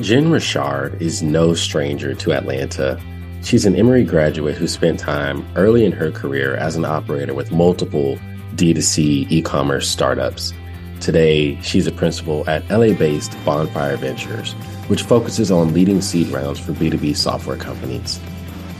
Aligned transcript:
Jen 0.00 0.30
Richard 0.30 1.00
is 1.00 1.22
no 1.22 1.54
stranger 1.54 2.14
to 2.14 2.34
Atlanta. 2.34 3.00
She's 3.42 3.64
an 3.64 3.74
Emory 3.74 4.04
graduate 4.04 4.54
who 4.54 4.68
spent 4.68 5.00
time 5.00 5.46
early 5.56 5.86
in 5.86 5.92
her 5.92 6.10
career 6.10 6.54
as 6.56 6.76
an 6.76 6.84
operator 6.84 7.32
with 7.32 7.50
multiple 7.50 8.18
D2C 8.56 9.30
e 9.30 9.40
commerce 9.40 9.88
startups. 9.88 10.52
Today, 11.00 11.58
she's 11.62 11.86
a 11.86 11.92
principal 11.92 12.48
at 12.48 12.68
LA 12.68 12.92
based 12.92 13.42
Bonfire 13.46 13.96
Ventures, 13.96 14.52
which 14.88 15.02
focuses 15.02 15.50
on 15.50 15.72
leading 15.72 16.02
seed 16.02 16.28
rounds 16.28 16.58
for 16.58 16.72
B2B 16.72 17.16
software 17.16 17.56
companies. 17.56 18.20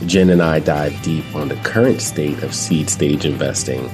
Jen 0.05 0.29
and 0.29 0.41
I 0.43 0.59
dive 0.59 1.01
deep 1.01 1.25
on 1.35 1.47
the 1.47 1.55
current 1.57 1.99
state 1.99 2.43
of 2.43 2.53
seed 2.53 2.91
stage 2.91 3.25
investing. 3.25 3.89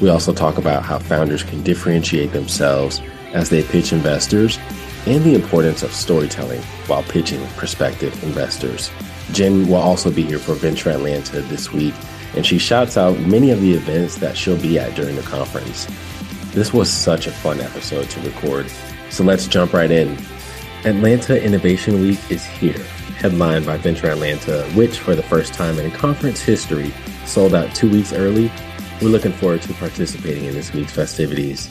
We 0.00 0.08
also 0.08 0.32
talk 0.32 0.56
about 0.56 0.84
how 0.84 1.00
founders 1.00 1.42
can 1.42 1.62
differentiate 1.62 2.32
themselves 2.32 3.02
as 3.34 3.50
they 3.50 3.62
pitch 3.62 3.92
investors 3.92 4.58
and 5.06 5.22
the 5.24 5.34
importance 5.34 5.82
of 5.82 5.92
storytelling 5.92 6.62
while 6.86 7.02
pitching 7.02 7.44
prospective 7.56 8.22
investors. 8.22 8.90
Jen 9.32 9.66
will 9.66 9.76
also 9.76 10.10
be 10.10 10.22
here 10.22 10.38
for 10.38 10.54
Venture 10.54 10.90
Atlanta 10.90 11.40
this 11.42 11.72
week, 11.72 11.94
and 12.36 12.44
she 12.44 12.58
shouts 12.58 12.96
out 12.96 13.18
many 13.20 13.50
of 13.50 13.60
the 13.60 13.72
events 13.72 14.16
that 14.16 14.36
she'll 14.36 14.60
be 14.60 14.78
at 14.78 14.94
during 14.94 15.16
the 15.16 15.22
conference. 15.22 15.86
This 16.52 16.72
was 16.72 16.90
such 16.90 17.26
a 17.26 17.32
fun 17.32 17.60
episode 17.60 18.10
to 18.10 18.20
record, 18.20 18.70
so 19.10 19.24
let's 19.24 19.46
jump 19.46 19.72
right 19.72 19.90
in. 19.90 20.18
Atlanta 20.84 21.42
Innovation 21.42 22.00
Week 22.00 22.18
is 22.30 22.44
here, 22.44 22.82
headlined 23.16 23.64
by 23.64 23.76
Venture 23.76 24.10
Atlanta, 24.10 24.64
which, 24.74 24.98
for 24.98 25.14
the 25.14 25.22
first 25.22 25.54
time 25.54 25.78
in 25.78 25.90
conference 25.92 26.40
history, 26.40 26.92
sold 27.24 27.54
out 27.54 27.74
two 27.74 27.90
weeks 27.90 28.12
early. 28.12 28.50
We're 29.00 29.08
looking 29.08 29.32
forward 29.32 29.62
to 29.62 29.72
participating 29.74 30.44
in 30.44 30.54
this 30.54 30.72
week's 30.72 30.92
festivities. 30.92 31.70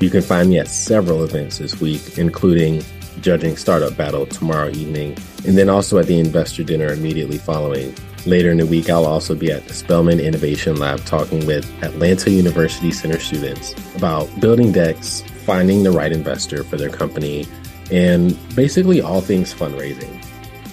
You 0.00 0.08
can 0.08 0.22
find 0.22 0.48
me 0.48 0.58
at 0.58 0.68
several 0.68 1.24
events 1.24 1.58
this 1.58 1.78
week, 1.78 2.16
including 2.16 2.82
Judging 3.20 3.58
Startup 3.58 3.94
Battle 3.94 4.24
tomorrow 4.24 4.70
evening, 4.70 5.14
and 5.46 5.58
then 5.58 5.68
also 5.68 5.98
at 5.98 6.06
the 6.06 6.18
investor 6.18 6.64
dinner 6.64 6.90
immediately 6.90 7.36
following. 7.36 7.94
Later 8.24 8.50
in 8.50 8.56
the 8.56 8.66
week, 8.66 8.88
I'll 8.88 9.04
also 9.04 9.34
be 9.34 9.52
at 9.52 9.68
the 9.68 9.74
Spelman 9.74 10.18
Innovation 10.18 10.76
Lab 10.76 11.04
talking 11.04 11.44
with 11.44 11.70
Atlanta 11.82 12.30
University 12.30 12.92
Center 12.92 13.18
students 13.18 13.74
about 13.94 14.28
building 14.40 14.72
decks, 14.72 15.22
finding 15.44 15.82
the 15.82 15.90
right 15.90 16.12
investor 16.12 16.64
for 16.64 16.78
their 16.78 16.88
company, 16.88 17.46
and 17.90 18.38
basically 18.56 19.02
all 19.02 19.20
things 19.20 19.52
fundraising. 19.52 20.24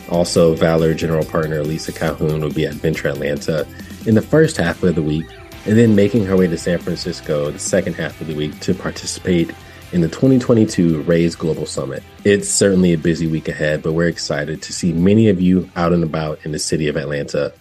Also, 0.09 0.55
Valor 0.55 0.93
General 0.93 1.25
Partner 1.25 1.63
Lisa 1.63 1.91
Calhoun 1.91 2.39
will 2.39 2.53
be 2.53 2.65
at 2.65 2.75
Venture 2.75 3.09
Atlanta 3.09 3.67
in 4.05 4.15
the 4.15 4.21
first 4.21 4.55
half 4.55 4.81
of 4.83 4.95
the 4.95 5.01
week 5.01 5.25
and 5.67 5.77
then 5.77 5.93
making 5.93 6.25
her 6.25 6.37
way 6.37 6.47
to 6.47 6.57
San 6.57 6.79
Francisco 6.79 7.51
the 7.51 7.59
second 7.59 7.93
half 7.93 8.21
of 8.21 8.27
the 8.27 8.35
week 8.35 8.57
to 8.61 8.73
participate 8.73 9.51
in 9.91 9.99
the 9.99 10.07
2022 10.07 11.01
Raise 11.01 11.35
Global 11.35 11.65
Summit. 11.65 12.03
It's 12.23 12.47
certainly 12.47 12.93
a 12.93 12.97
busy 12.97 13.27
week 13.27 13.49
ahead, 13.49 13.83
but 13.83 13.91
we're 13.91 14.07
excited 14.07 14.61
to 14.61 14.71
see 14.71 14.93
many 14.93 15.27
of 15.27 15.41
you 15.41 15.69
out 15.75 15.91
and 15.91 16.05
about 16.05 16.39
in 16.45 16.53
the 16.53 16.59
city 16.59 16.87
of 16.87 16.95
Atlanta. 16.95 17.53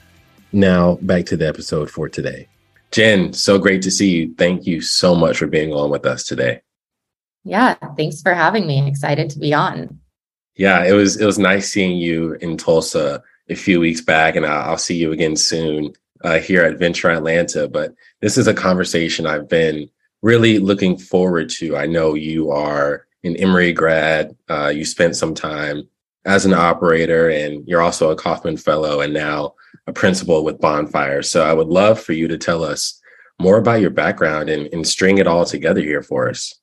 Now, 0.52 0.98
back 1.02 1.26
to 1.26 1.36
the 1.36 1.48
episode 1.48 1.90
for 1.90 2.08
today. 2.08 2.46
Jen, 2.92 3.32
so 3.32 3.58
great 3.58 3.82
to 3.82 3.90
see 3.90 4.10
you. 4.10 4.34
Thank 4.38 4.68
you 4.68 4.80
so 4.80 5.16
much 5.16 5.38
for 5.38 5.48
being 5.48 5.72
on 5.72 5.90
with 5.90 6.06
us 6.06 6.22
today. 6.22 6.62
Yeah, 7.42 7.74
thanks 7.96 8.22
for 8.22 8.34
having 8.34 8.68
me. 8.68 8.86
Excited 8.86 9.30
to 9.30 9.40
be 9.40 9.52
on. 9.52 9.98
Yeah, 10.54 10.84
it 10.84 10.92
was 10.92 11.20
it 11.20 11.26
was 11.26 11.40
nice 11.40 11.72
seeing 11.72 11.96
you 11.96 12.34
in 12.34 12.56
Tulsa 12.56 13.22
a 13.50 13.54
few 13.56 13.80
weeks 13.80 14.00
back, 14.00 14.36
and 14.36 14.46
I'll, 14.46 14.70
I'll 14.70 14.78
see 14.78 14.96
you 14.96 15.12
again 15.12 15.36
soon 15.36 15.92
uh, 16.26 16.40
here 16.40 16.64
at 16.64 16.78
Venture 16.78 17.08
Atlanta. 17.08 17.68
But 17.68 17.94
this 18.20 18.36
is 18.36 18.48
a 18.48 18.54
conversation 18.54 19.26
I've 19.26 19.48
been 19.48 19.88
really 20.22 20.58
looking 20.58 20.98
forward 20.98 21.48
to. 21.50 21.76
I 21.76 21.86
know 21.86 22.14
you 22.14 22.50
are 22.50 23.06
an 23.22 23.36
Emory 23.36 23.72
grad. 23.72 24.36
Uh, 24.50 24.68
you 24.68 24.84
spent 24.84 25.14
some 25.14 25.34
time 25.34 25.88
as 26.24 26.44
an 26.44 26.52
operator, 26.52 27.30
and 27.30 27.66
you're 27.68 27.80
also 27.80 28.10
a 28.10 28.16
Kauffman 28.16 28.56
Fellow, 28.56 29.00
and 29.00 29.14
now 29.14 29.54
a 29.86 29.92
principal 29.92 30.42
with 30.42 30.60
Bonfire. 30.60 31.22
So 31.22 31.44
I 31.44 31.52
would 31.52 31.68
love 31.68 32.00
for 32.00 32.12
you 32.12 32.26
to 32.26 32.36
tell 32.36 32.64
us 32.64 33.00
more 33.38 33.58
about 33.58 33.80
your 33.80 33.90
background 33.90 34.48
and, 34.48 34.66
and 34.72 34.86
string 34.86 35.18
it 35.18 35.28
all 35.28 35.44
together 35.44 35.80
here 35.80 36.02
for 36.02 36.28
us. 36.28 36.58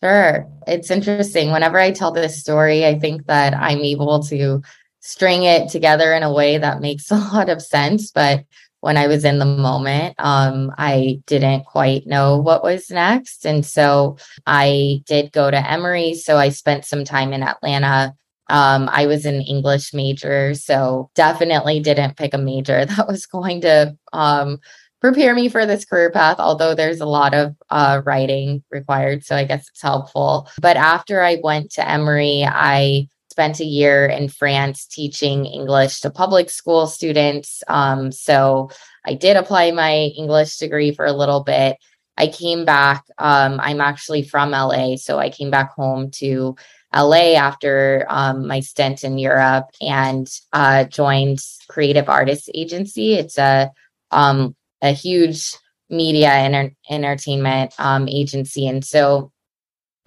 Sure. 0.00 0.46
It's 0.68 0.90
interesting. 0.90 1.50
Whenever 1.50 1.78
I 1.78 1.90
tell 1.90 2.12
this 2.12 2.38
story, 2.38 2.86
I 2.86 2.98
think 2.98 3.26
that 3.26 3.54
I'm 3.54 3.78
able 3.78 4.22
to 4.24 4.62
string 5.00 5.42
it 5.42 5.68
together 5.68 6.12
in 6.12 6.22
a 6.22 6.32
way 6.32 6.58
that 6.58 6.80
makes 6.80 7.10
a 7.10 7.16
lot 7.32 7.48
of 7.48 7.62
sense. 7.62 8.10
But 8.10 8.44
when 8.80 8.96
I 8.96 9.08
was 9.08 9.24
in 9.24 9.38
the 9.38 9.44
moment, 9.44 10.14
um, 10.18 10.72
I 10.78 11.20
didn't 11.26 11.64
quite 11.64 12.06
know 12.06 12.38
what 12.38 12.62
was 12.62 12.90
next. 12.90 13.44
And 13.44 13.64
so 13.64 14.16
I 14.46 15.02
did 15.06 15.32
go 15.32 15.50
to 15.50 15.70
Emory. 15.70 16.14
So 16.14 16.38
I 16.38 16.48
spent 16.48 16.86
some 16.86 17.04
time 17.04 17.32
in 17.32 17.42
Atlanta. 17.42 18.14
Um, 18.48 18.88
I 18.90 19.06
was 19.06 19.26
an 19.26 19.42
English 19.42 19.94
major, 19.94 20.54
so 20.54 21.10
definitely 21.14 21.80
didn't 21.80 22.16
pick 22.16 22.34
a 22.34 22.38
major 22.38 22.84
that 22.86 23.06
was 23.06 23.26
going 23.26 23.60
to 23.60 23.96
um, 24.12 24.58
prepare 25.00 25.34
me 25.34 25.48
for 25.48 25.66
this 25.66 25.84
career 25.84 26.10
path, 26.10 26.38
although 26.38 26.74
there's 26.74 27.00
a 27.00 27.06
lot 27.06 27.34
of 27.34 27.54
uh, 27.68 28.00
writing 28.04 28.64
required. 28.70 29.24
So 29.24 29.36
I 29.36 29.44
guess 29.44 29.68
it's 29.68 29.82
helpful. 29.82 30.48
But 30.60 30.76
after 30.76 31.22
I 31.22 31.38
went 31.42 31.70
to 31.72 31.88
Emory, 31.88 32.44
I 32.44 33.08
spent 33.30 33.60
a 33.60 33.64
year 33.64 34.06
in 34.06 34.28
France 34.28 34.86
teaching 34.86 35.46
English 35.46 36.00
to 36.00 36.10
public 36.10 36.50
school 36.50 36.86
students. 36.86 37.62
Um, 37.68 38.10
so 38.10 38.70
I 39.06 39.14
did 39.14 39.36
apply 39.36 39.70
my 39.70 39.94
English 40.16 40.56
degree 40.56 40.92
for 40.92 41.06
a 41.06 41.12
little 41.12 41.42
bit. 41.42 41.76
I 42.16 42.26
came 42.26 42.64
back. 42.64 43.04
Um, 43.18 43.60
I'm 43.62 43.80
actually 43.80 44.24
from 44.24 44.50
LA, 44.50 44.96
so 44.96 45.18
I 45.18 45.30
came 45.30 45.50
back 45.50 45.72
home 45.72 46.10
to 46.16 46.56
LA 46.94 47.34
after 47.34 48.04
um, 48.08 48.46
my 48.46 48.60
stint 48.60 49.04
in 49.04 49.16
Europe 49.16 49.70
and 49.80 50.28
uh, 50.52 50.84
joined 50.84 51.38
Creative 51.68 52.08
Artists 52.08 52.50
Agency. 52.52 53.14
It's 53.14 53.38
a 53.38 53.70
um, 54.10 54.56
a 54.82 54.90
huge 54.90 55.54
media 55.88 56.30
and 56.30 56.72
entertainment 56.90 57.72
um, 57.78 58.08
agency, 58.08 58.66
and 58.66 58.84
so 58.84 59.32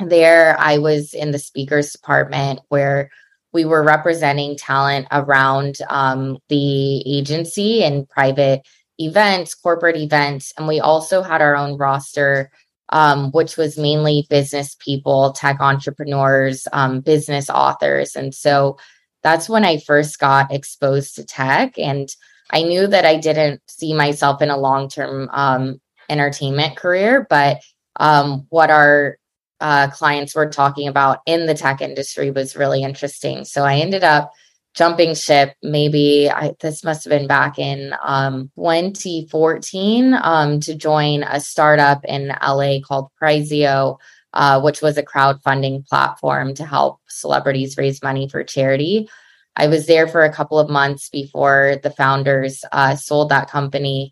there 0.09 0.55
I 0.59 0.77
was 0.77 1.13
in 1.13 1.31
the 1.31 1.39
speakers 1.39 1.91
department 1.91 2.59
where 2.69 3.09
we 3.53 3.65
were 3.65 3.83
representing 3.83 4.57
talent 4.57 5.07
around 5.11 5.77
um, 5.89 6.37
the 6.49 7.17
agency 7.17 7.83
and 7.83 8.09
private 8.09 8.61
events, 8.97 9.53
corporate 9.53 9.95
events. 9.95 10.53
And 10.57 10.67
we 10.67 10.79
also 10.79 11.21
had 11.21 11.41
our 11.41 11.55
own 11.55 11.77
roster, 11.77 12.51
um, 12.89 13.31
which 13.31 13.57
was 13.57 13.77
mainly 13.77 14.25
business 14.29 14.75
people, 14.79 15.33
tech 15.33 15.61
entrepreneurs, 15.61 16.67
um, 16.73 17.01
business 17.01 17.49
authors. 17.49 18.15
And 18.15 18.33
so 18.33 18.77
that's 19.21 19.47
when 19.47 19.63
I 19.63 19.77
first 19.77 20.19
got 20.19 20.51
exposed 20.51 21.15
to 21.15 21.25
tech. 21.25 21.77
And 21.77 22.09
I 22.51 22.63
knew 22.63 22.87
that 22.87 23.05
I 23.05 23.17
didn't 23.17 23.61
see 23.67 23.93
myself 23.93 24.41
in 24.41 24.49
a 24.49 24.57
long 24.57 24.89
term 24.89 25.29
um, 25.31 25.79
entertainment 26.09 26.75
career, 26.75 27.25
but 27.29 27.61
um, 27.99 28.45
what 28.49 28.69
our 28.69 29.17
uh, 29.63 29.89
clients 29.89 30.35
were 30.35 30.49
talking 30.49 30.87
about 30.87 31.19
in 31.25 31.47
the 31.47 31.55
tech 31.55 31.81
industry 31.81 32.29
was 32.29 32.55
really 32.55 32.83
interesting. 32.83 33.45
So 33.45 33.63
I 33.63 33.77
ended 33.77 34.03
up 34.03 34.31
jumping 34.75 35.15
ship. 35.15 35.55
Maybe 35.63 36.29
I, 36.29 36.53
this 36.59 36.83
must 36.83 37.03
have 37.05 37.11
been 37.11 37.27
back 37.27 37.57
in 37.57 37.95
um, 38.03 38.51
2014 38.55 40.13
um, 40.21 40.59
to 40.59 40.75
join 40.75 41.23
a 41.23 41.39
startup 41.39 42.03
in 42.05 42.27
LA 42.41 42.79
called 42.85 43.09
Prizeo 43.19 43.97
uh, 44.33 44.59
which 44.61 44.81
was 44.81 44.97
a 44.97 45.03
crowdfunding 45.03 45.87
platform 45.87 46.53
to 46.55 46.65
help 46.65 46.99
celebrities 47.07 47.77
raise 47.77 48.01
money 48.01 48.27
for 48.27 48.43
charity. 48.43 49.07
I 49.55 49.67
was 49.67 49.85
there 49.85 50.07
for 50.07 50.23
a 50.23 50.33
couple 50.33 50.57
of 50.57 50.69
months 50.69 51.09
before 51.09 51.77
the 51.83 51.91
founders 51.91 52.65
uh, 52.71 52.95
sold 52.95 53.29
that 53.29 53.49
company 53.49 54.11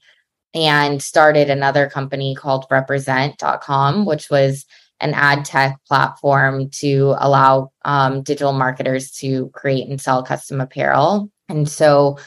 and 0.53 1.01
started 1.01 1.49
another 1.49 1.89
company 1.89 2.35
called 2.35 2.67
represent.com, 2.69 4.05
which 4.05 4.29
was 4.29 4.65
an 5.01 5.13
ad 5.13 5.45
tech 5.45 5.77
platform 5.87 6.69
to 6.69 7.15
allow 7.17 7.71
um, 7.83 8.21
digital 8.21 8.53
marketers 8.53 9.11
to 9.11 9.49
create 9.49 9.87
and 9.87 9.99
sell 9.99 10.23
custom 10.23 10.61
apparel. 10.61 11.29
And 11.49 11.67
so 11.67 12.17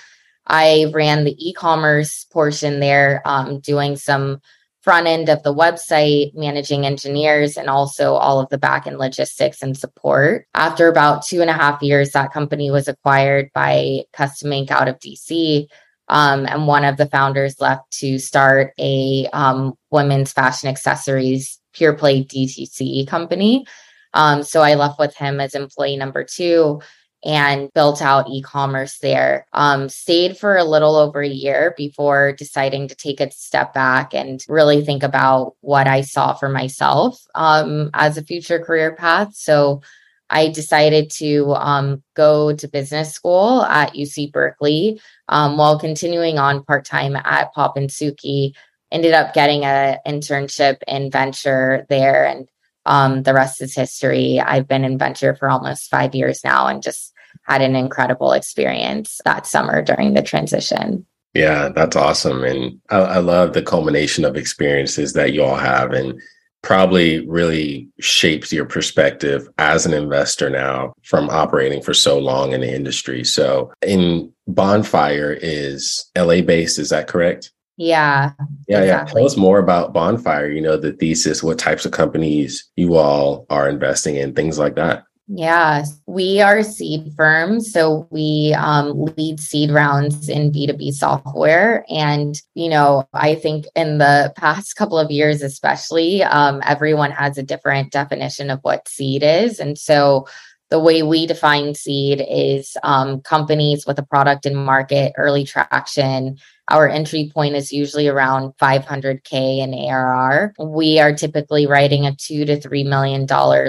I 0.47 0.91
ran 0.93 1.25
the 1.25 1.37
e 1.39 1.53
commerce 1.55 2.25
portion 2.25 2.81
there, 2.81 3.23
um, 3.25 3.61
doing 3.61 3.97
some 3.97 4.41
front 4.83 5.07
end 5.07 5.31
of 5.31 5.43
the 5.43 5.55
website, 5.55 6.35
managing 6.35 6.85
engineers, 6.85 7.57
and 7.57 7.71
also 7.71 8.15
all 8.15 8.39
of 8.39 8.51
the 8.51 8.59
back 8.59 8.87
end 8.87 8.99
logistics 8.99 9.63
and 9.63 9.79
support. 9.79 10.47
After 10.53 10.89
about 10.89 11.25
two 11.25 11.41
and 11.41 11.49
a 11.49 11.55
half 11.55 11.83
years, 11.83 12.11
that 12.11 12.33
company 12.33 12.71
was 12.71 12.87
acquired 12.87 13.51
by 13.55 14.03
Custom 14.13 14.53
Ink 14.53 14.71
out 14.71 14.89
of 14.89 14.99
DC. 14.99 15.67
Um, 16.09 16.45
and 16.45 16.67
one 16.67 16.85
of 16.85 16.99
the 16.99 17.07
founders 17.07 17.61
left 17.63 17.91
to 18.01 18.19
start 18.19 18.75
a 18.79 19.27
um, 19.33 19.73
women's 19.91 20.33
fashion 20.33 20.69
accessories 20.69 21.59
pure 21.75 21.95
play 21.95 22.25
DTC 22.25 23.07
company. 23.07 23.67
Um, 24.15 24.43
so 24.43 24.63
I 24.63 24.75
left 24.75 24.99
with 24.99 25.15
him 25.17 25.41
as 25.41 25.55
employee 25.55 25.97
number 25.97 26.25
two 26.25 26.81
and 27.25 27.73
built 27.73 28.03
out 28.03 28.29
e-commerce 28.29 28.99
there. 28.99 29.47
Um, 29.55 29.89
stayed 29.89 30.37
for 30.37 30.57
a 30.57 30.65
little 30.65 30.95
over 30.95 31.23
a 31.23 31.29
year 31.29 31.75
before 31.77 32.33
deciding 32.33 32.89
to 32.89 32.95
take 32.95 33.21
a 33.21 33.31
step 33.31 33.73
back 33.73 34.15
and 34.15 34.45
really 34.47 34.85
think 34.85 35.03
about 35.03 35.55
what 35.61 35.87
I 35.87 36.03
saw 36.03 36.35
for 36.35 36.51
myself 36.51 37.21
um, 37.35 37.91
as 37.95 38.19
a 38.19 38.25
future 38.25 38.59
career 38.59 38.95
path. 38.95 39.35
So 39.35 39.81
I 40.29 40.49
decided 40.49 41.11
to 41.13 41.55
um, 41.55 42.03
go 42.15 42.55
to 42.55 42.69
business 42.69 43.13
school 43.13 43.63
at 43.63 43.95
UC 43.95 44.33
Berkeley 44.33 45.01
um, 45.29 45.57
while 45.57 45.79
continuing 45.79 46.39
on 46.39 46.65
part 46.65 46.85
time 46.85 47.17
at 47.17 47.53
Pop 47.55 47.77
and 47.77 47.89
Suki. 47.89 48.53
Ended 48.95 49.13
up 49.13 49.35
getting 49.35 49.65
an 49.65 49.99
internship 50.07 50.77
in 50.87 51.11
venture 51.11 51.85
there, 51.89 52.25
and 52.25 52.49
um, 52.87 53.25
the 53.25 53.35
rest 53.35 53.61
is 53.61 53.75
history. 53.75 54.41
I've 54.41 54.69
been 54.69 54.85
in 54.85 54.99
venture 54.99 55.35
for 55.35 55.51
almost 55.51 55.91
five 55.91 56.15
years 56.15 56.43
now 56.45 56.69
and 56.69 56.83
just 56.83 57.13
had 57.43 57.61
an 57.61 57.75
incredible 57.75 58.33
experience 58.33 59.21
that 59.25 59.47
summer 59.47 59.83
during 59.83 60.15
the 60.15 60.23
transition. 60.23 61.05
Yeah, 61.35 61.71
that's 61.71 61.97
awesome. 61.97 62.45
And 62.45 62.81
I, 62.91 62.99
I 62.99 63.19
love 63.19 63.53
the 63.53 63.63
culmination 63.63 64.25
of 64.25 64.37
experiences 64.37 65.13
that 65.15 65.33
you 65.33 65.43
all 65.43 65.57
have. 65.57 65.93
And 65.93 66.21
probably 66.65 67.25
really 67.29 67.87
shapes 68.01 68.51
your 68.51 68.65
perspective 68.65 69.47
as 69.59 69.85
an 69.85 69.93
investor 69.93 70.49
now 70.49 70.95
from 71.03 71.29
operating 71.29 71.83
for 71.83 71.93
so 71.93 72.19
long 72.19 72.53
in 72.53 72.63
the 72.63 72.75
industry. 72.75 73.23
So, 73.23 73.71
in 73.83 74.33
Bonfire 74.49 75.39
is 75.41 76.11
LA 76.17 76.41
based, 76.41 76.79
is 76.79 76.89
that 76.89 77.07
correct? 77.07 77.53
Yeah. 77.77 78.33
Yeah, 78.69 78.81
exactly. 78.81 78.87
yeah. 78.87 79.05
Tell 79.05 79.27
us 79.27 79.37
more 79.37 79.59
about 79.59 79.93
Bonfire, 79.93 80.51
you 80.51 80.61
know, 80.61 80.77
the 80.77 80.93
thesis, 80.93 81.43
what 81.43 81.59
types 81.59 81.85
of 81.85 81.93
companies 81.93 82.71
you 82.77 82.97
all 82.97 83.47
are 83.51 83.69
investing 83.69 84.17
in, 84.17 84.35
things 84.35 84.59
like 84.59 84.77
that. 84.77 85.05
Yeah, 85.27 85.85
we 86.07 86.43
are 86.43 86.63
seed 86.63 87.15
firms. 87.17 87.73
So 87.73 88.07
we 88.11 88.55
um, 88.59 89.07
lead 89.17 89.41
seed 89.41 89.71
rounds 89.71 90.29
in 90.29 90.53
B2B 90.53 90.93
software. 90.93 91.87
And, 91.89 92.41
you 92.55 92.69
know, 92.69 93.09
I 93.15 93.35
think 93.35 93.65
in 93.75 93.97
the 93.97 94.35
past 94.37 94.77
couple 94.77 94.99
of 94.99 95.11
years, 95.11 95.41
especially, 95.41 96.23
um, 96.23 96.61
everyone 96.67 97.11
has 97.11 97.39
a 97.39 97.43
different 97.43 97.91
definition 97.91 98.51
of 98.51 98.61
what 98.63 98.87
seed 98.87 99.23
is. 99.23 99.61
And 99.61 99.79
so 99.79 100.27
the 100.75 100.81
way 100.81 101.05
we 101.05 101.25
define 101.25 101.73
seed 101.73 102.21
is 102.29 102.77
um, 102.83 103.21
companies 103.21 103.87
with 103.87 103.97
a 103.97 104.03
product 104.03 104.45
in 104.45 104.57
market, 104.57 105.13
early 105.17 105.45
traction, 105.45 106.37
our 106.69 106.89
entry 106.89 107.31
point 107.33 107.55
is 107.55 107.71
usually 107.71 108.09
around 108.09 108.55
500K 108.61 109.61
in 109.61 109.73
ARR. 109.73 110.53
We 110.59 110.99
are 110.99 111.15
typically 111.15 111.69
writing 111.69 112.07
a 112.07 112.17
two 112.17 112.45
to 112.47 112.59
$3 112.59 112.87
million 112.87 113.25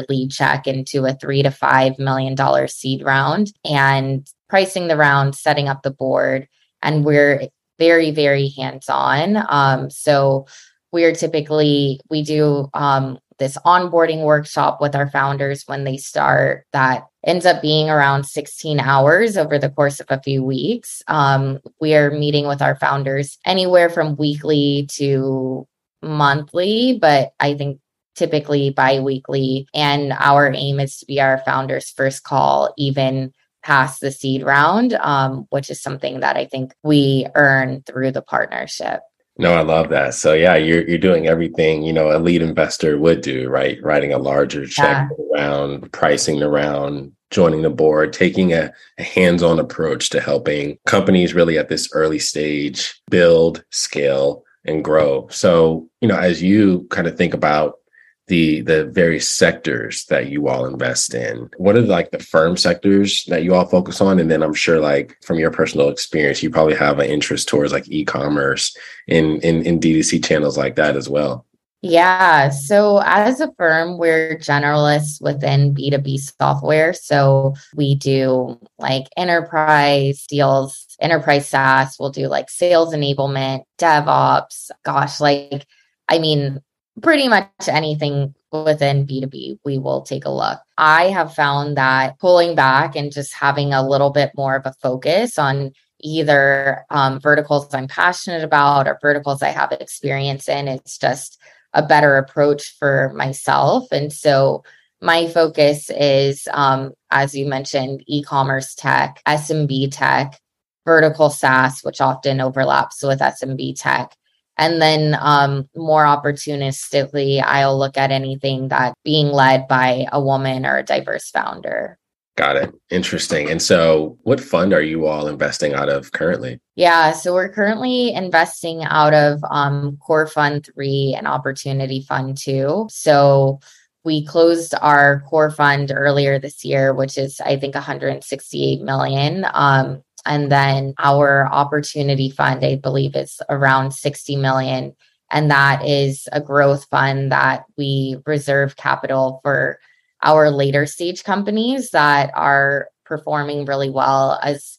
lead 0.10 0.31
check 0.31 0.66
into 0.66 1.06
a 1.06 1.13
three 1.13 1.44
to 1.44 1.50
$5 1.50 2.00
million 2.00 2.68
seed 2.68 3.04
round 3.04 3.54
and 3.63 4.28
pricing 4.50 4.88
the 4.88 4.98
round, 4.98 5.36
setting 5.36 5.68
up 5.68 5.84
the 5.84 5.92
board. 5.92 6.48
And 6.81 7.06
we're 7.06 7.50
very, 7.78 8.10
very 8.10 8.50
hands 8.57 8.90
on. 8.90 9.46
Um, 9.48 9.92
so 9.92 10.48
we 10.92 11.04
are 11.04 11.13
typically, 11.13 12.00
we 12.10 12.24
do 12.24 12.68
um, 12.74 13.19
this 13.40 13.58
onboarding 13.66 14.24
workshop 14.24 14.80
with 14.80 14.96
our 14.96 15.10
founders 15.10 15.64
when 15.66 15.84
they 15.84 15.98
start 15.98 16.66
that 16.74 17.06
ends 17.26 17.46
up 17.46 17.62
being 17.62 17.90
around 17.90 18.26
16 18.26 18.80
hours 18.80 19.38
over 19.38 19.58
the 19.58 19.70
course 19.70 20.00
of 20.00 20.08
a 20.10 20.22
few 20.22 20.44
weeks. 20.44 21.02
Um, 21.08 21.60
we 21.82 21.96
are 21.96 22.12
meeting 22.12 22.48
with 22.48 22.62
our 22.62 22.76
founders 22.76 23.38
anywhere 23.46 23.90
from 23.90 24.16
weekly 24.16 24.88
to 24.94 25.68
monthly, 26.02 26.98
but 27.00 27.34
I 27.40 27.56
think 27.56 27.80
typically 28.16 28.70
bi 28.70 29.00
weekly. 29.00 29.68
And 29.74 30.14
our 30.14 30.52
aim 30.54 30.80
is 30.80 30.98
to 30.98 31.06
be 31.06 31.20
our 31.20 31.40
founders' 31.40 31.90
first 31.90 32.24
call, 32.24 32.74
even 32.78 33.34
past 33.64 34.00
the 34.00 34.12
seed 34.12 34.44
round, 34.44 34.94
um, 34.94 35.48
which 35.50 35.70
is 35.70 35.81
something 35.81 36.20
that 36.20 36.38
I 36.38 36.46
think 36.46 36.74
we 36.84 37.26
earn 37.36 37.81
through 37.86 38.12
the 38.12 38.22
partnership. 38.22 39.02
No, 39.38 39.54
I 39.54 39.62
love 39.62 39.90
that. 39.90 40.14
So 40.14 40.34
yeah, 40.34 40.56
you're 40.56 40.88
you're 40.88 40.98
doing 40.98 41.28
everything 41.28 41.84
you 41.84 41.92
know 41.92 42.16
a 42.16 42.20
lead 42.20 42.42
investor 42.42 42.98
would 42.98 43.22
do, 43.22 43.50
right? 43.50 43.82
Writing 43.84 44.14
a 44.14 44.18
larger 44.18 44.66
check 44.66 45.10
yeah. 45.10 45.42
around, 45.42 45.92
pricing 45.92 46.42
around, 46.42 47.12
joining 47.32 47.62
the 47.62 47.70
board, 47.70 48.14
taking 48.14 48.54
a, 48.54 48.72
a 48.98 49.04
hands-on 49.04 49.60
approach 49.60 50.10
to 50.10 50.22
helping 50.22 50.78
companies 50.86 51.34
really 51.34 51.58
at 51.58 51.70
this 51.70 51.90
early 51.94 52.20
stage 52.20 53.02
build, 53.10 53.64
scale, 53.72 54.44
and 54.64 54.84
grow. 54.84 55.28
So, 55.30 55.90
you 56.02 56.08
know, 56.08 56.18
as 56.18 56.42
you 56.42 56.88
kind 56.90 57.08
of 57.08 57.18
think 57.18 57.34
about 57.34 57.80
the 58.27 58.62
the 58.62 58.86
various 58.86 59.30
sectors 59.30 60.06
that 60.06 60.30
you 60.30 60.48
all 60.48 60.66
invest 60.66 61.13
in 61.13 61.50
what 61.57 61.75
are 61.75 61.81
like 61.81 62.12
the 62.12 62.19
firm 62.19 62.57
sectors 62.57 63.24
that 63.25 63.44
you 63.44 63.54
all 63.54 63.66
focus 63.66 64.01
on 64.01 64.19
and 64.19 64.31
then 64.31 64.42
i'm 64.42 64.54
sure 64.54 64.80
like 64.80 65.18
from 65.24 65.38
your 65.38 65.51
personal 65.51 65.89
experience 65.89 66.42
you 66.42 66.50
probably 66.50 66.75
have 66.75 67.00
an 67.00 67.10
interest 67.10 67.48
towards 67.48 67.72
like 67.72 67.88
e-commerce 67.88 68.75
in 69.07 69.39
in, 69.42 69.63
in 69.66 69.80
d2c 69.80 70.24
channels 70.24 70.57
like 70.57 70.75
that 70.75 70.95
as 70.95 71.07
well 71.07 71.45
yeah. 71.88 72.50
So 72.50 73.00
as 73.06 73.39
a 73.42 73.54
firm, 73.60 74.00
we're 74.00 74.39
generalists 74.39 75.21
within 75.21 75.75
B2B 75.75 76.18
software. 76.18 76.94
So 76.94 77.54
we 77.75 77.94
do 77.94 78.60
like 78.80 79.06
enterprise 79.16 80.25
deals, 80.28 80.88
enterprise 81.00 81.48
SaaS, 81.48 81.98
we'll 82.00 82.10
do 82.10 82.28
like 82.28 82.50
sales 82.50 82.92
enablement, 82.92 83.66
DevOps. 83.78 84.71
Gosh, 84.83 85.21
like, 85.21 85.68
I 86.10 86.18
mean, 86.18 86.60
pretty 87.01 87.27
much 87.27 87.50
anything 87.68 88.33
within 88.51 89.06
B2B, 89.06 89.59
we 89.65 89.77
will 89.77 90.01
take 90.01 90.25
a 90.25 90.30
look. 90.30 90.59
I 90.77 91.06
have 91.06 91.33
found 91.33 91.77
that 91.77 92.19
pulling 92.19 92.56
back 92.56 92.95
and 92.95 93.12
just 93.12 93.33
having 93.33 93.74
a 93.74 93.88
little 93.88 94.12
bit 94.12 94.31
more 94.36 94.56
of 94.56 94.65
a 94.65 94.74
focus 94.81 95.38
on 95.38 95.74
either 96.00 96.86
um, 96.89 97.19
verticals 97.19 97.74
I'm 97.74 97.88
passionate 97.88 98.44
about 98.44 98.88
or 98.88 99.00
verticals 99.01 99.42
I 99.42 99.50
have 99.50 99.71
experience 99.71 100.47
in, 100.47 100.68
it's 100.68 100.97
just 100.97 101.39
a 101.74 101.83
better 101.86 102.18
approach 102.18 102.75
for 102.77 103.12
myself. 103.15 103.88
And 103.92 104.12
so 104.12 104.63
my 105.01 105.27
focus 105.27 105.89
is, 105.89 106.47
um, 106.53 106.94
as 107.12 107.36
you 107.36 107.45
mentioned, 107.45 108.03
e 108.07 108.24
commerce 108.24 108.75
tech, 108.75 109.21
SMB 109.27 109.89
tech, 109.92 110.39
vertical 110.86 111.30
SaaS, 111.30 111.81
which 111.81 112.00
often 112.00 112.39
overlaps 112.39 113.03
with 113.03 113.19
SMB 113.19 113.80
tech 113.80 114.15
and 114.57 114.81
then 114.81 115.18
um, 115.19 115.69
more 115.75 116.04
opportunistically, 116.04 117.44
I'll 117.44 117.78
look 117.78 117.98
at 117.98 118.12
anything 118.12 118.69
that 118.69 118.94
being 119.04 119.28
led 119.28 119.68
by 119.68 120.06
a 120.12 120.22
woman 120.22 120.66
or 120.66 120.78
a 120.78 120.84
diverse 120.84 121.30
founder. 121.30 121.98
Got 122.38 122.57
it. 122.57 122.74
Interesting. 122.90 123.50
And 123.50 123.62
so, 123.62 124.18
what 124.24 124.42
fund 124.42 124.74
are 124.74 124.81
you 124.81 125.06
all 125.06 125.30
investing 125.30 125.74
out 125.74 125.88
of 125.88 126.12
currently? 126.12 126.60
Yeah, 126.75 127.13
so 127.13 127.34
we're 127.34 127.52
currently 127.52 128.13
investing 128.13 128.84
out 128.84 129.13
of 129.13 129.40
um, 129.50 129.98
Core 130.02 130.28
Fund 130.28 130.68
3 130.75 131.16
and 131.18 131.28
Opportunity 131.28 132.02
Fund 132.02 132.38
2. 132.38 132.88
So, 132.90 133.59
we 134.04 134.24
closed 134.24 134.76
our 134.81 135.21
core 135.21 135.50
fund 135.50 135.92
earlier 135.94 136.38
this 136.38 136.64
year, 136.64 136.94
which 136.94 137.18
is, 137.18 137.42
I 137.42 137.57
think, 137.57 137.74
168 137.74 138.81
million. 138.81 139.45
Um, 139.52 140.04
and 140.26 140.52
then 140.52 140.94
our 141.00 141.48
opportunity 141.52 142.30
fund, 142.30 142.64
I 142.66 142.76
believe, 142.76 143.16
is 143.16 143.42
around 143.50 143.92
60 143.92 144.36
million. 144.36 144.96
And 145.32 145.50
that 145.52 145.86
is 145.86 146.28
a 146.32 146.42
growth 146.42 146.86
fund 146.90 147.32
that 147.32 147.66
we 147.78 148.18
reserve 148.26 148.76
capital 148.76 149.40
for 149.44 149.80
our 150.24 150.50
later 150.50 150.86
stage 150.86 151.24
companies 151.24 151.92
that 151.92 152.32
are 152.36 152.90
performing 153.06 153.66
really 153.66 153.90
well, 153.90 154.40
as 154.42 154.78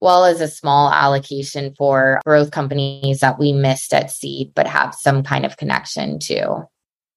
well 0.00 0.24
as 0.24 0.40
a 0.40 0.48
small 0.48 0.92
allocation 0.92 1.74
for 1.76 2.20
growth 2.24 2.50
companies 2.50 3.20
that 3.20 3.38
we 3.38 3.52
missed 3.52 3.94
at 3.94 4.10
seed 4.10 4.52
but 4.54 4.66
have 4.66 4.94
some 4.94 5.22
kind 5.22 5.46
of 5.46 5.56
connection 5.56 6.18
to. 6.18 6.68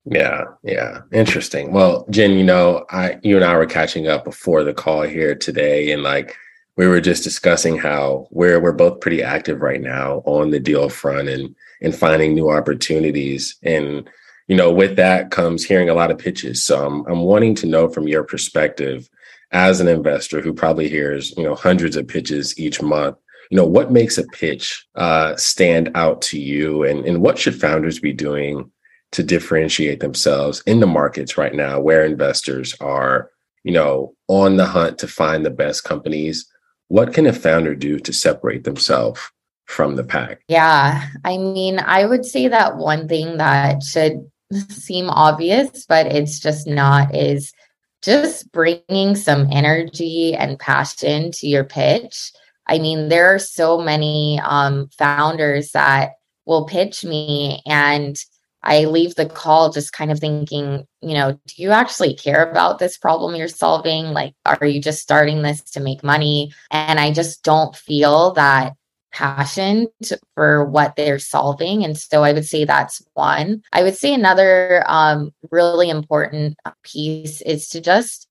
Yeah, 0.10 0.46
yeah. 0.64 1.02
Interesting. 1.12 1.74
Well, 1.74 2.06
Jen, 2.10 2.32
you 2.32 2.44
know, 2.46 2.86
I 2.90 3.20
you 3.24 3.36
and 3.36 3.44
I 3.44 3.58
were 3.58 3.66
catching 3.66 4.08
up 4.08 4.24
before 4.24 4.64
the 4.64 4.74
call 4.74 5.02
here 5.02 5.36
today 5.36 5.92
and 5.92 6.02
like 6.02 6.38
we 6.78 6.88
were 6.88 7.02
just 7.02 7.24
discussing 7.24 7.78
how 7.78 8.28
we're 8.32 8.60
we're 8.60 8.72
both 8.72 9.02
pretty 9.02 9.22
active 9.22 9.62
right 9.62 9.82
now 9.82 10.22
on 10.26 10.52
the 10.52 10.60
deal 10.60 10.90
front 10.90 11.28
and 11.28 11.56
and 11.82 11.96
finding 11.96 12.34
new 12.34 12.50
opportunities. 12.50 13.58
And 13.64 14.10
you 14.48 14.56
know 14.56 14.72
with 14.72 14.96
that 14.96 15.32
comes 15.32 15.64
hearing 15.64 15.90
a 15.90 15.96
lot 15.96 16.12
of 16.12 16.18
pitches. 16.18 16.64
So 16.64 16.86
I'm, 16.86 17.06
I'm 17.08 17.22
wanting 17.22 17.56
to 17.56 17.68
know 17.68 17.90
from 17.90 18.08
your 18.08 18.24
perspective 18.24 19.10
as 19.52 19.80
an 19.80 19.88
investor 19.88 20.42
who 20.42 20.54
probably 20.54 20.88
hears 20.88 21.36
you 21.38 21.44
know 21.44 21.56
hundreds 21.56 21.96
of 21.96 22.08
pitches 22.08 22.58
each 22.58 22.82
month 22.82 23.18
you 23.50 23.58
know 23.58 23.66
what 23.66 23.92
makes 23.92 24.18
a 24.18 24.28
pitch 24.28 24.88
uh, 24.96 25.36
stand 25.36 25.92
out 25.96 26.22
to 26.22 26.40
you? 26.40 26.84
And, 26.84 27.06
and 27.06 27.22
what 27.22 27.38
should 27.38 27.60
founders 27.60 28.00
be 28.00 28.14
doing 28.14 28.70
to 29.14 29.24
differentiate 29.24 30.02
themselves 30.02 30.62
in 30.66 30.82
the 30.82 30.88
markets 30.88 31.38
right 31.38 31.56
now 31.56 31.80
where 31.80 32.04
investors 32.06 32.76
are 32.82 33.32
you 33.64 33.72
know 33.72 34.14
on 34.28 34.58
the 34.58 34.66
hunt 34.66 34.98
to 35.00 35.08
find 35.08 35.46
the 35.46 35.50
best 35.50 35.84
companies 35.86 36.46
what 36.88 37.14
can 37.14 37.26
a 37.26 37.34
founder 37.34 37.76
do 37.76 38.00
to 38.00 38.14
separate 38.14 38.64
themselves 38.64 39.22
from 39.66 39.96
the 39.96 40.04
pack? 40.04 40.42
Yeah, 40.48 41.08
I 41.24 41.38
mean, 41.38 41.80
I 41.80 42.06
would 42.06 42.26
say 42.26 42.48
that 42.48 42.78
one 42.78 43.08
thing 43.08 43.38
that 43.38 43.84
should 43.84 44.30
seem 44.70 45.10
obvious, 45.10 45.86
but 45.88 46.08
it's 46.08 46.40
just 46.40 46.68
not, 46.68 47.14
is 47.16 47.54
just 48.02 48.52
bringing 48.52 49.16
some 49.16 49.48
energy 49.52 50.34
and 50.36 50.60
passion 50.60 51.32
to 51.32 51.48
your 51.48 51.64
pitch. 51.64 52.32
I 52.68 52.80
mean, 52.80 53.10
there 53.10 53.34
are 53.34 53.40
so 53.40 53.80
many 53.80 54.40
um, 54.44 54.90
founders 54.98 55.72
that 55.72 56.12
will 56.46 56.66
pitch 56.66 57.04
me 57.04 57.62
and 57.66 58.18
I 58.64 58.86
leave 58.86 59.16
the 59.16 59.28
call 59.28 59.72
just 59.72 59.94
kind 59.94 60.12
of 60.12 60.20
thinking, 60.20 60.86
you 61.02 61.14
know, 61.14 61.34
do 61.34 61.62
you 61.62 61.72
actually 61.72 62.16
care 62.16 62.50
about 62.50 62.80
this 62.80 62.98
problem 62.98 63.36
you're 63.36 63.48
solving? 63.48 64.08
Like, 64.08 64.34
are 64.46 64.66
you 64.66 64.82
just 64.82 65.02
starting 65.02 65.42
this 65.42 65.62
to 65.72 65.80
make 65.80 66.04
money? 66.04 66.52
And 66.72 67.00
I 67.00 67.12
just 67.12 67.44
don't 67.44 67.76
feel 67.76 68.34
that 68.34 68.74
passion 69.14 69.88
for 70.36 70.66
what 70.66 70.96
they're 70.96 71.20
solving. 71.20 71.84
And 71.84 71.98
so 71.98 72.24
I 72.24 72.34
would 72.34 72.46
say 72.46 72.66
that's 72.66 73.02
one. 73.14 73.64
I 73.74 73.84
would 73.84 73.96
say 73.96 74.14
another 74.14 74.84
um, 74.88 75.32
really 75.50 75.90
important 75.90 76.58
piece 76.84 77.42
is 77.42 77.70
to 77.70 77.82
just 77.82 78.28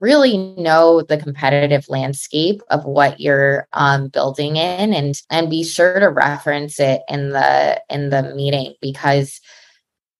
really 0.00 0.38
know 0.38 1.02
the 1.02 1.18
competitive 1.18 1.88
landscape 1.88 2.62
of 2.70 2.84
what 2.84 3.20
you're 3.20 3.68
um, 3.74 4.08
building 4.08 4.56
in 4.56 4.94
and 4.94 5.20
and 5.30 5.50
be 5.50 5.62
sure 5.62 6.00
to 6.00 6.08
reference 6.08 6.80
it 6.80 7.02
in 7.08 7.30
the 7.30 7.82
in 7.90 8.08
the 8.08 8.34
meeting 8.34 8.74
because 8.80 9.40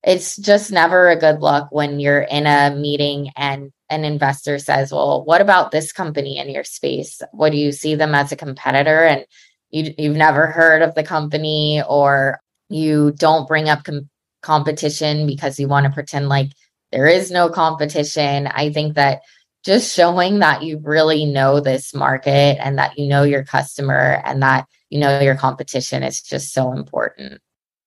it's 0.03 0.35
just 0.37 0.71
never 0.71 1.09
a 1.09 1.19
good 1.19 1.41
look 1.41 1.67
when 1.71 1.99
you're 1.99 2.21
in 2.21 2.47
a 2.47 2.75
meeting 2.75 3.29
and 3.35 3.71
an 3.89 4.03
investor 4.05 4.57
says 4.57 4.91
well 4.91 5.23
what 5.25 5.41
about 5.41 5.71
this 5.71 5.91
company 5.91 6.37
in 6.37 6.49
your 6.49 6.63
space? 6.63 7.21
What 7.31 7.51
do 7.51 7.57
you 7.57 7.71
see 7.71 7.95
them 7.95 8.15
as 8.15 8.31
a 8.31 8.37
competitor? 8.37 9.03
And 9.03 9.25
you, 9.69 9.93
you've 9.97 10.15
never 10.15 10.47
heard 10.47 10.81
of 10.81 10.95
the 10.95 11.03
company 11.03 11.81
or 11.87 12.39
you 12.69 13.11
don't 13.17 13.47
bring 13.47 13.69
up 13.69 13.83
com- 13.83 14.09
competition 14.41 15.27
because 15.27 15.59
you 15.59 15.67
want 15.67 15.85
to 15.85 15.91
pretend 15.91 16.29
like 16.29 16.51
there 16.91 17.07
is 17.07 17.31
no 17.31 17.49
competition. 17.49 18.47
I 18.47 18.71
think 18.71 18.95
that 18.95 19.21
just 19.63 19.93
showing 19.95 20.39
that 20.39 20.63
you 20.63 20.79
really 20.79 21.25
know 21.25 21.59
this 21.59 21.93
market 21.93 22.57
and 22.59 22.77
that 22.77 22.97
you 22.97 23.07
know 23.07 23.23
your 23.23 23.43
customer 23.43 24.21
and 24.25 24.41
that 24.41 24.65
you 24.89 24.99
know 24.99 25.19
your 25.19 25.35
competition 25.35 26.03
is 26.03 26.21
just 26.21 26.53
so 26.53 26.73
important. 26.73 27.39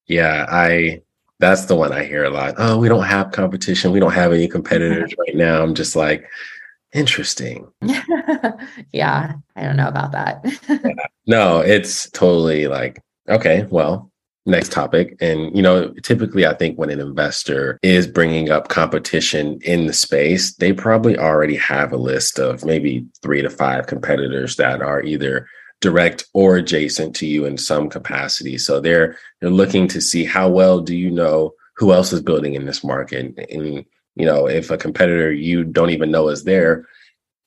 Yeah, 0.07 0.47
I 0.49 1.03
that's 1.45 1.67
the 1.67 1.77
one 1.77 1.93
I 1.93 2.05
hear 2.05 2.25
a 2.25 2.31
lot. 2.31 2.55
Oh, 2.57 2.79
we 2.79 2.89
don't 2.89 3.05
have 3.05 3.33
competition. 3.33 3.93
We 3.93 4.01
don't 4.01 4.15
have 4.15 4.33
any 4.33 4.49
competitors 4.49 5.13
right 5.19 5.37
now. 5.37 5.63
I'm 5.63 5.75
just 5.75 5.95
like, 5.95 6.27
interesting. 6.95 7.71
yeah, 8.93 9.35
I 9.55 9.63
don't 9.63 9.77
know 9.77 9.89
about 9.89 10.13
that. 10.13 10.43
yeah. 10.69 11.07
No, 11.27 11.61
it's 11.61 12.09
totally 12.11 12.67
like, 12.67 12.99
okay, 13.29 13.67
well, 13.71 14.11
next 14.47 14.73
topic. 14.73 15.17
And, 15.21 15.55
you 15.55 15.63
know, 15.63 15.93
typically 16.03 16.47
I 16.47 16.55
think 16.55 16.79
when 16.79 16.89
an 16.89 17.01
investor 17.01 17.79
is 17.83 18.07
bringing 18.07 18.51
up 18.51 18.69
competition 18.69 19.59
in 19.63 19.87
the 19.87 19.93
space, 19.93 20.55
they 20.55 20.73
probably 20.73 21.19
already 21.19 21.57
have 21.57 21.93
a 21.93 21.99
list 21.99 22.39
of 22.39 22.65
maybe 22.65 23.05
three 23.21 23.43
to 23.43 23.51
five 23.51 23.87
competitors 23.87 24.57
that 24.57 24.81
are 24.81 25.03
either 25.03 25.47
direct 25.81 26.25
or 26.33 26.57
adjacent 26.57 27.15
to 27.17 27.27
you 27.27 27.45
in 27.45 27.59
some 27.59 27.89
capacity. 27.89 28.59
So 28.59 28.81
they're 28.81 29.17
they're 29.41 29.51
looking 29.51 29.89
to 29.89 30.01
see 30.01 30.25
how 30.25 30.49
well 30.49 30.81
do 30.81 30.97
you 30.97 31.11
know 31.11 31.55
who 31.77 31.93
else 31.93 32.13
is 32.13 32.23
building 32.23 32.55
in 32.55 32.67
this 32.67 32.85
market 32.85 33.37
and 33.51 33.85
you 34.17 34.25
know 34.25 34.47
if 34.49 34.71
a 34.71 34.79
competitor 34.79 35.33
you 35.33 35.65
don't 35.65 35.91
even 35.91 36.11
know 36.11 36.29
is 36.29 36.45
there 36.45 36.87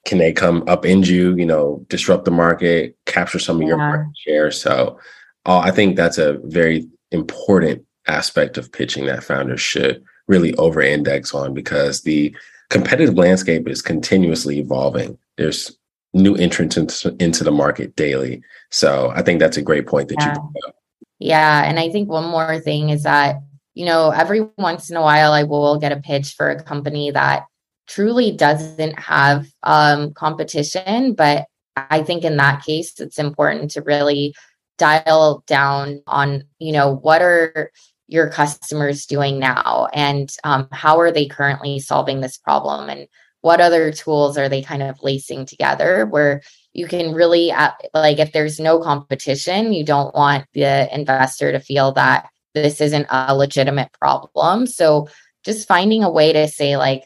can 0.06 0.18
they 0.18 0.34
come 0.34 0.64
up 0.68 0.86
in 0.86 1.02
you 1.04 1.34
you 1.38 1.46
know 1.46 1.84
disrupt 1.88 2.26
the 2.26 2.32
market 2.32 2.96
capture 3.06 3.40
some 3.40 3.56
of 3.56 3.62
yeah. 3.62 3.68
your 3.70 3.78
market 3.78 4.12
share 4.18 4.52
so 4.52 5.00
uh, 5.48 5.60
I 5.60 5.72
think 5.72 5.96
that's 5.96 6.18
a 6.18 6.40
very 6.44 6.88
important 7.12 7.84
aspect 8.08 8.58
of 8.58 8.72
pitching 8.72 9.06
that 9.06 9.24
founders 9.24 9.62
should 9.62 10.04
really 10.28 10.54
over 10.56 10.82
index 10.82 11.34
on 11.34 11.54
because 11.54 12.02
the 12.02 12.36
competitive 12.70 13.16
landscape 13.16 13.68
is 13.68 13.82
continuously 13.82 14.60
evolving. 14.60 15.18
There's 15.38 15.76
new 16.18 16.36
entrants 16.36 16.78
into, 16.78 17.16
into 17.20 17.44
the 17.44 17.52
market 17.52 17.96
daily. 17.96 18.42
So 18.72 19.12
I 19.16 19.22
think 19.22 19.40
that's 19.40 19.58
a 19.58 19.62
great 19.62 19.88
point 19.88 20.10
that 20.10 20.18
yeah. 20.20 20.28
you 20.28 20.34
brought 20.34 20.68
up. 20.68 20.76
Yeah. 21.20 21.64
And 21.64 21.80
I 21.80 21.90
think 21.90 22.10
one 22.10 22.26
more 22.26 22.60
thing 22.60 22.90
is 22.90 23.04
that, 23.04 23.38
you 23.74 23.86
know, 23.86 24.12
every 24.12 24.48
once 24.58 24.90
in 24.90 24.98
a 24.98 25.02
while 25.02 25.32
I 25.32 25.44
will 25.44 25.80
get 25.80 25.92
a 25.92 26.02
pitch 26.02 26.34
for 26.34 26.50
a 26.50 26.62
company 26.62 27.12
that 27.12 27.46
truly 27.88 28.32
doesn't 28.32 29.00
have 29.00 29.48
um, 29.64 30.14
competition. 30.14 31.14
But 31.14 31.46
I 31.76 32.04
think 32.04 32.24
in 32.24 32.38
that 32.38 32.64
case, 32.66 33.00
it's 33.00 33.20
important 33.20 33.72
to 33.72 33.82
really 33.82 34.34
dial 34.78 35.44
down 35.48 36.02
on 36.08 36.44
you 36.60 36.72
know 36.72 36.96
what 36.96 37.22
are 37.22 37.72
your 38.08 38.30
customers 38.30 39.06
doing 39.06 39.40
now 39.40 39.88
and 39.94 40.34
um, 40.44 40.68
how 40.72 41.00
are 41.00 41.12
they 41.12 41.26
currently 41.26 41.80
solving 41.80 42.22
this 42.22 42.38
problem 42.38 42.90
and 42.90 43.08
what 43.42 43.62
other 43.62 43.92
tools 43.92 44.38
are 44.38 44.50
they 44.50 44.62
kind 44.62 44.84
of 44.84 45.02
lacing 45.04 45.46
together 45.46 46.06
where 46.06 46.42
you 46.74 46.88
can 46.88 47.14
really 47.14 47.52
uh, 47.52 47.72
like 47.94 48.20
if 48.20 48.32
there's 48.32 48.60
no 48.60 48.80
competition 48.80 49.74
you 49.74 49.84
don't 49.84 50.14
want 50.16 50.46
the 50.54 50.94
investor 50.94 51.52
to 51.52 51.60
feel 51.60 51.92
that 51.92 52.28
this 52.54 52.82
isn't 52.82 53.08
a 53.10 53.36
legitimate 53.36 53.92
problem 54.00 54.66
so 54.68 55.08
just 55.44 55.68
finding 55.68 56.04
a 56.04 56.10
way 56.10 56.34
to 56.34 56.48
say 56.48 56.78
like 56.78 57.04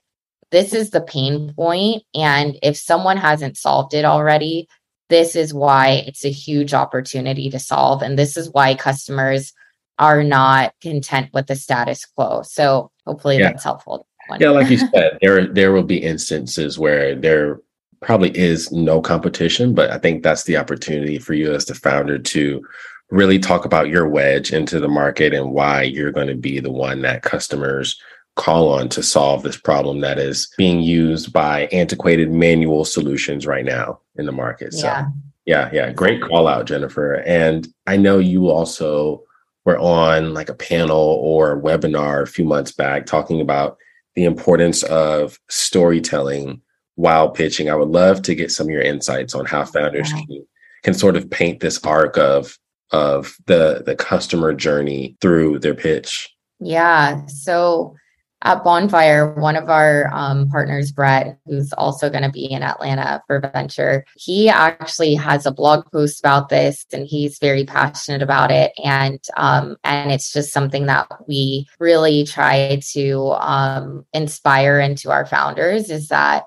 this 0.51 0.73
is 0.73 0.89
the 0.89 1.01
pain 1.01 1.53
point 1.53 2.03
and 2.13 2.57
if 2.61 2.75
someone 2.75 3.17
hasn't 3.17 3.57
solved 3.57 3.93
it 3.93 4.05
already 4.05 4.67
this 5.11 5.35
is 5.35 5.53
why 5.53 6.03
it's 6.07 6.23
a 6.23 6.31
huge 6.31 6.73
opportunity 6.73 7.49
to 7.49 7.59
solve. 7.59 8.01
And 8.01 8.17
this 8.17 8.37
is 8.37 8.49
why 8.49 8.73
customers 8.75 9.51
are 9.99 10.23
not 10.23 10.73
content 10.81 11.31
with 11.33 11.47
the 11.47 11.55
status 11.55 12.05
quo. 12.05 12.43
So 12.43 12.91
hopefully 13.05 13.37
yeah. 13.37 13.49
that's 13.49 13.65
helpful. 13.65 14.07
Yeah, 14.39 14.51
like 14.51 14.69
you 14.69 14.77
said, 14.93 15.17
there 15.21 15.47
there 15.47 15.71
will 15.71 15.83
be 15.83 15.97
instances 15.97 16.79
where 16.79 17.15
there 17.15 17.59
probably 18.01 18.35
is 18.37 18.71
no 18.71 19.01
competition, 19.01 19.73
but 19.73 19.91
I 19.91 19.97
think 19.97 20.23
that's 20.23 20.43
the 20.43 20.57
opportunity 20.57 21.19
for 21.19 21.33
you 21.33 21.53
as 21.53 21.65
the 21.65 21.75
founder 21.75 22.17
to 22.17 22.65
really 23.11 23.37
talk 23.37 23.65
about 23.65 23.89
your 23.89 24.07
wedge 24.07 24.53
into 24.53 24.79
the 24.79 24.87
market 24.87 25.33
and 25.33 25.51
why 25.51 25.83
you're 25.83 26.11
going 26.11 26.27
to 26.27 26.35
be 26.35 26.59
the 26.59 26.71
one 26.71 27.01
that 27.01 27.21
customers 27.21 28.01
call 28.35 28.69
on 28.69 28.87
to 28.89 29.03
solve 29.03 29.43
this 29.43 29.57
problem 29.57 29.99
that 29.99 30.17
is 30.17 30.51
being 30.57 30.79
used 30.79 31.33
by 31.33 31.67
antiquated 31.67 32.31
manual 32.31 32.85
solutions 32.85 33.45
right 33.45 33.65
now 33.65 33.99
in 34.15 34.25
the 34.25 34.31
market. 34.31 34.73
So, 34.73 34.87
yeah, 34.87 35.07
yeah, 35.45 35.69
yeah. 35.73 35.91
great 35.91 36.21
call 36.21 36.47
out, 36.47 36.65
Jennifer. 36.65 37.15
And 37.15 37.67
I 37.87 37.97
know 37.97 38.19
you 38.19 38.49
also 38.49 39.23
were 39.65 39.77
on 39.77 40.33
like 40.33 40.49
a 40.49 40.55
panel 40.55 40.97
or 40.97 41.51
a 41.51 41.61
webinar 41.61 42.23
a 42.23 42.27
few 42.27 42.45
months 42.45 42.71
back 42.71 43.05
talking 43.05 43.41
about 43.41 43.77
the 44.15 44.25
importance 44.25 44.83
of 44.83 45.39
storytelling 45.49 46.61
while 46.95 47.29
pitching. 47.29 47.69
I 47.69 47.75
would 47.75 47.89
love 47.89 48.21
to 48.23 48.35
get 48.35 48.51
some 48.51 48.67
of 48.67 48.71
your 48.71 48.81
insights 48.81 49.33
on 49.33 49.45
how 49.45 49.65
founders 49.65 50.11
can, 50.11 50.45
can 50.83 50.93
sort 50.93 51.15
of 51.15 51.29
paint 51.29 51.59
this 51.59 51.83
arc 51.83 52.17
of 52.17 52.57
of 52.91 53.35
the 53.45 53.83
the 53.85 53.95
customer 53.95 54.53
journey 54.53 55.15
through 55.21 55.59
their 55.59 55.73
pitch. 55.73 56.29
Yeah. 56.59 57.25
So 57.27 57.95
at 58.43 58.63
Bonfire, 58.63 59.33
one 59.35 59.55
of 59.55 59.69
our 59.69 60.09
um, 60.13 60.49
partners, 60.49 60.91
Brett, 60.91 61.37
who's 61.45 61.71
also 61.73 62.09
going 62.09 62.23
to 62.23 62.29
be 62.29 62.45
in 62.45 62.63
Atlanta 62.63 63.21
for 63.27 63.39
Venture, 63.39 64.03
he 64.15 64.49
actually 64.49 65.13
has 65.13 65.45
a 65.45 65.51
blog 65.51 65.85
post 65.91 66.19
about 66.19 66.49
this, 66.49 66.85
and 66.91 67.05
he's 67.05 67.37
very 67.37 67.65
passionate 67.65 68.23
about 68.23 68.49
it. 68.49 68.71
And 68.83 69.19
um, 69.37 69.77
and 69.83 70.11
it's 70.11 70.33
just 70.33 70.53
something 70.53 70.87
that 70.87 71.07
we 71.27 71.67
really 71.79 72.25
try 72.25 72.81
to 72.93 73.35
um, 73.39 74.05
inspire 74.13 74.79
into 74.79 75.11
our 75.11 75.25
founders 75.25 75.91
is 75.91 76.07
that 76.07 76.45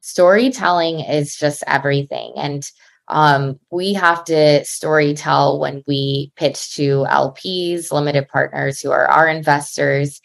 storytelling 0.00 1.00
is 1.00 1.34
just 1.36 1.64
everything, 1.66 2.34
and 2.36 2.62
um, 3.08 3.58
we 3.72 3.94
have 3.94 4.24
to 4.26 4.64
story 4.64 5.14
tell 5.14 5.58
when 5.58 5.82
we 5.88 6.32
pitch 6.36 6.76
to 6.76 7.04
LPs, 7.10 7.90
limited 7.90 8.28
partners 8.28 8.80
who 8.80 8.92
are 8.92 9.06
our 9.06 9.26
investors 9.26 10.20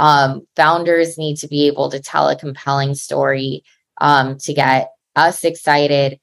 um, 0.00 0.46
founders 0.56 1.18
need 1.18 1.36
to 1.36 1.46
be 1.46 1.66
able 1.66 1.90
to 1.90 2.00
tell 2.00 2.30
a 2.30 2.34
compelling 2.34 2.94
story 2.94 3.62
um, 4.00 4.38
to 4.38 4.54
get 4.54 4.88
us 5.14 5.44
excited. 5.44 6.18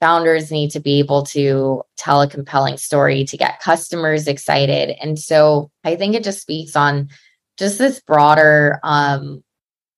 Founders 0.00 0.50
need 0.50 0.72
to 0.72 0.80
be 0.80 0.98
able 0.98 1.24
to 1.26 1.84
tell 1.96 2.22
a 2.22 2.28
compelling 2.28 2.76
story 2.76 3.24
to 3.26 3.36
get 3.36 3.60
customers 3.60 4.26
excited. 4.26 4.96
And 5.00 5.16
so 5.16 5.70
I 5.84 5.94
think 5.94 6.16
it 6.16 6.24
just 6.24 6.40
speaks 6.40 6.74
on 6.74 7.08
just 7.56 7.78
this 7.78 8.00
broader 8.00 8.80
um, 8.82 9.44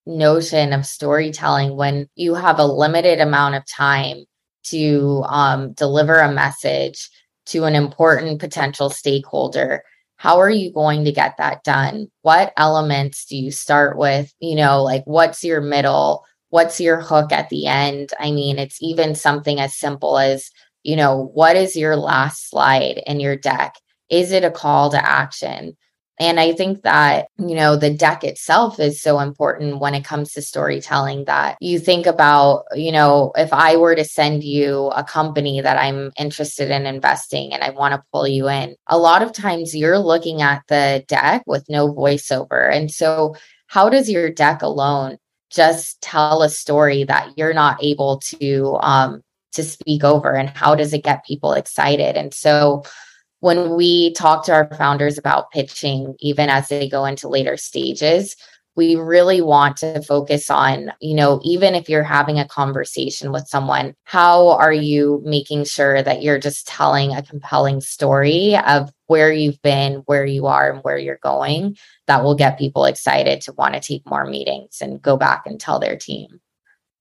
notion 0.04 0.74
of 0.74 0.84
storytelling 0.84 1.74
when 1.74 2.10
you 2.16 2.34
have 2.34 2.58
a 2.58 2.66
limited 2.66 3.18
amount 3.18 3.54
of 3.54 3.66
time 3.66 4.24
to 4.64 5.24
um, 5.26 5.72
deliver 5.72 6.18
a 6.18 6.30
message 6.30 7.08
to 7.46 7.64
an 7.64 7.74
important 7.74 8.40
potential 8.40 8.90
stakeholder 8.90 9.82
how 10.16 10.40
are 10.40 10.50
you 10.50 10.72
going 10.72 11.04
to 11.04 11.12
get 11.12 11.36
that 11.36 11.62
done? 11.62 12.08
What 12.22 12.52
elements 12.56 13.26
do 13.26 13.36
you 13.36 13.50
start 13.50 13.98
with? 13.98 14.32
You 14.40 14.56
know, 14.56 14.82
like 14.82 15.02
what's 15.04 15.44
your 15.44 15.60
middle? 15.60 16.24
What's 16.50 16.80
your 16.80 17.00
hook 17.00 17.32
at 17.32 17.50
the 17.50 17.66
end? 17.66 18.10
I 18.18 18.30
mean, 18.30 18.58
it's 18.58 18.78
even 18.80 19.14
something 19.14 19.60
as 19.60 19.76
simple 19.76 20.18
as, 20.18 20.50
you 20.82 20.96
know, 20.96 21.30
what 21.34 21.56
is 21.56 21.76
your 21.76 21.96
last 21.96 22.48
slide 22.48 23.02
in 23.06 23.20
your 23.20 23.36
deck? 23.36 23.74
Is 24.08 24.32
it 24.32 24.44
a 24.44 24.50
call 24.50 24.90
to 24.90 25.06
action? 25.06 25.76
And 26.18 26.40
I 26.40 26.52
think 26.52 26.82
that, 26.82 27.28
you 27.38 27.54
know, 27.54 27.76
the 27.76 27.90
deck 27.90 28.24
itself 28.24 28.80
is 28.80 29.02
so 29.02 29.20
important 29.20 29.80
when 29.80 29.94
it 29.94 30.04
comes 30.04 30.32
to 30.32 30.42
storytelling 30.42 31.26
that 31.26 31.58
you 31.60 31.78
think 31.78 32.06
about, 32.06 32.64
you 32.74 32.90
know, 32.90 33.32
if 33.36 33.52
I 33.52 33.76
were 33.76 33.94
to 33.94 34.04
send 34.04 34.42
you 34.42 34.86
a 34.88 35.04
company 35.04 35.60
that 35.60 35.76
I'm 35.76 36.12
interested 36.18 36.70
in 36.70 36.86
investing 36.86 37.52
and 37.52 37.62
I 37.62 37.70
want 37.70 37.92
to 37.92 38.04
pull 38.12 38.26
you 38.26 38.48
in, 38.48 38.76
a 38.86 38.96
lot 38.96 39.22
of 39.22 39.32
times 39.32 39.76
you're 39.76 39.98
looking 39.98 40.40
at 40.40 40.62
the 40.68 41.04
deck 41.06 41.42
with 41.46 41.68
no 41.68 41.92
voiceover. 41.92 42.74
And 42.74 42.90
so, 42.90 43.36
how 43.66 43.88
does 43.88 44.08
your 44.08 44.30
deck 44.30 44.62
alone 44.62 45.18
just 45.50 46.00
tell 46.00 46.42
a 46.42 46.48
story 46.48 47.04
that 47.04 47.36
you're 47.36 47.54
not 47.54 47.82
able 47.82 48.18
to 48.18 48.78
um, 48.80 49.22
to 49.52 49.62
speak 49.62 50.04
over 50.04 50.32
and 50.32 50.48
how 50.50 50.74
does 50.74 50.92
it 50.92 51.02
get 51.02 51.24
people 51.24 51.52
excited 51.52 52.16
and 52.16 52.34
so 52.34 52.84
when 53.40 53.76
we 53.76 54.12
talk 54.14 54.44
to 54.44 54.52
our 54.52 54.68
founders 54.74 55.18
about 55.18 55.50
pitching 55.50 56.14
even 56.20 56.48
as 56.48 56.68
they 56.68 56.88
go 56.88 57.04
into 57.04 57.28
later 57.28 57.56
stages 57.56 58.36
we 58.76 58.94
really 58.94 59.40
want 59.40 59.78
to 59.78 60.02
focus 60.02 60.50
on, 60.50 60.92
you 61.00 61.14
know, 61.14 61.40
even 61.42 61.74
if 61.74 61.88
you're 61.88 62.02
having 62.02 62.38
a 62.38 62.46
conversation 62.46 63.32
with 63.32 63.48
someone, 63.48 63.94
how 64.04 64.50
are 64.50 64.72
you 64.72 65.22
making 65.24 65.64
sure 65.64 66.02
that 66.02 66.22
you're 66.22 66.38
just 66.38 66.68
telling 66.68 67.12
a 67.12 67.22
compelling 67.22 67.80
story 67.80 68.56
of 68.66 68.92
where 69.06 69.32
you've 69.32 69.60
been, 69.62 70.02
where 70.04 70.26
you 70.26 70.46
are, 70.46 70.70
and 70.70 70.84
where 70.84 70.98
you're 70.98 71.18
going 71.22 71.76
that 72.06 72.22
will 72.22 72.34
get 72.34 72.58
people 72.58 72.84
excited 72.84 73.40
to 73.40 73.52
want 73.54 73.74
to 73.74 73.80
take 73.80 74.08
more 74.08 74.26
meetings 74.26 74.78
and 74.82 75.02
go 75.02 75.16
back 75.16 75.44
and 75.46 75.58
tell 75.58 75.80
their 75.80 75.96
team. 75.96 76.40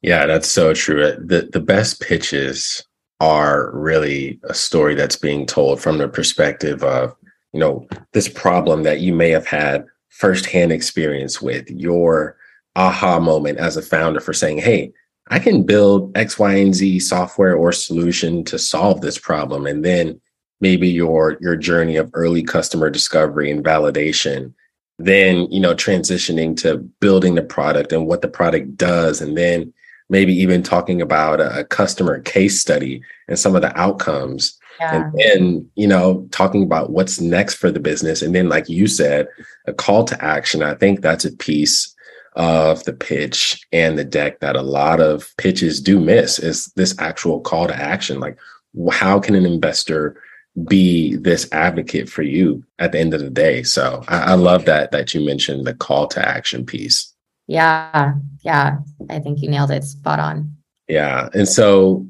Yeah, 0.02 0.26
that's 0.26 0.48
so 0.48 0.74
true. 0.74 1.18
The 1.20 1.50
the 1.52 1.60
best 1.60 2.00
pitches 2.00 2.86
are 3.20 3.72
really 3.74 4.40
a 4.44 4.54
story 4.54 4.96
that's 4.96 5.16
being 5.16 5.46
told 5.46 5.82
from 5.82 5.98
the 5.98 6.08
perspective 6.08 6.84
of, 6.84 7.16
you 7.54 7.60
know, 7.60 7.88
this 8.12 8.28
problem 8.28 8.84
that 8.84 9.00
you 9.00 9.14
may 9.14 9.30
have 9.30 9.48
had 9.48 9.86
firsthand 10.10 10.72
experience 10.72 11.42
with, 11.42 11.70
your 11.70 12.38
aha 12.76 13.20
moment 13.20 13.58
as 13.58 13.78
a 13.78 13.82
founder 13.82 14.20
for 14.20 14.34
saying, 14.34 14.58
hey, 14.58 14.92
I 15.30 15.40
can 15.40 15.64
build 15.64 16.16
X, 16.18 16.38
Y, 16.38 16.54
and 16.56 16.76
Z 16.76 17.00
software 17.00 17.56
or 17.56 17.72
solution 17.72 18.44
to 18.46 18.60
solve 18.60 19.02
this 19.02 19.18
problem. 19.18 19.66
And 19.66 19.84
then 19.84 20.20
maybe 20.62 20.88
your 20.88 21.38
your 21.42 21.56
journey 21.56 21.96
of 21.96 22.10
early 22.14 22.44
customer 22.44 22.90
discovery 22.90 23.52
and 23.52 23.64
validation 23.64 24.54
then 24.98 25.52
you 25.52 25.60
know 25.60 25.76
transitioning 25.76 26.56
to 26.56 26.78
building 27.00 27.36
the 27.36 27.44
product 27.44 27.92
and 27.92 28.08
what 28.08 28.22
the 28.22 28.28
product 28.28 28.78
does 28.78 29.22
and 29.22 29.38
then 29.38 29.74
maybe 30.10 30.34
even 30.34 30.64
talking 30.64 31.02
about 31.02 31.40
a 31.40 31.66
customer 31.66 32.20
case 32.20 32.60
study 32.60 33.02
and 33.28 33.40
some 33.40 33.56
of 33.56 33.62
the 33.62 33.78
outcomes. 33.80 34.58
Yeah. 34.80 35.06
and 35.06 35.14
then 35.18 35.72
you 35.76 35.88
know 35.88 36.28
talking 36.32 36.62
about 36.62 36.90
what's 36.90 37.22
next 37.22 37.56
for 37.56 37.72
the 37.72 37.80
business. 37.80 38.22
And 38.22 38.36
then 38.36 38.50
like 38.50 38.68
you 38.68 38.88
said 38.88 39.28
a 39.68 39.74
call 39.74 40.04
to 40.06 40.24
action. 40.24 40.62
I 40.62 40.76
think 40.76 41.02
that's 41.02 41.26
a 41.26 41.36
piece 41.36 41.96
of 42.36 42.84
the 42.84 42.94
pitch 42.94 43.66
and 43.72 43.98
the 43.98 44.04
deck 44.04 44.42
that 44.42 44.58
a 44.58 44.62
lot 44.62 45.00
of 45.00 45.34
pitches 45.38 45.80
do 45.80 46.00
miss 46.00 46.38
is 46.40 46.68
this 46.76 46.94
actual 47.00 47.40
call 47.40 47.68
to 47.68 47.76
action. 47.76 48.20
Like 48.20 48.38
how 48.92 49.20
can 49.20 49.36
an 49.36 49.46
investor 49.46 50.22
be 50.68 51.16
this 51.16 51.50
advocate 51.52 52.10
for 52.10 52.24
you 52.24 52.64
at 52.80 52.92
the 52.92 53.00
end 53.00 53.14
of 53.14 53.22
the 53.22 53.30
day? 53.30 53.64
So 53.64 54.04
I, 54.08 54.32
I 54.32 54.34
love 54.34 54.66
that 54.66 54.92
that 54.92 55.14
you 55.14 55.26
mentioned 55.26 55.66
the 55.66 55.74
call 55.74 56.08
to 56.08 56.28
action 56.28 56.66
piece 56.66 57.15
yeah 57.48 58.14
yeah 58.44 58.78
i 59.10 59.20
think 59.20 59.42
you 59.42 59.50
nailed 59.50 59.72
it 59.72 59.84
spot 59.84 60.20
on 60.20 60.52
yeah 60.88 61.30
and 61.34 61.48
so 61.48 62.06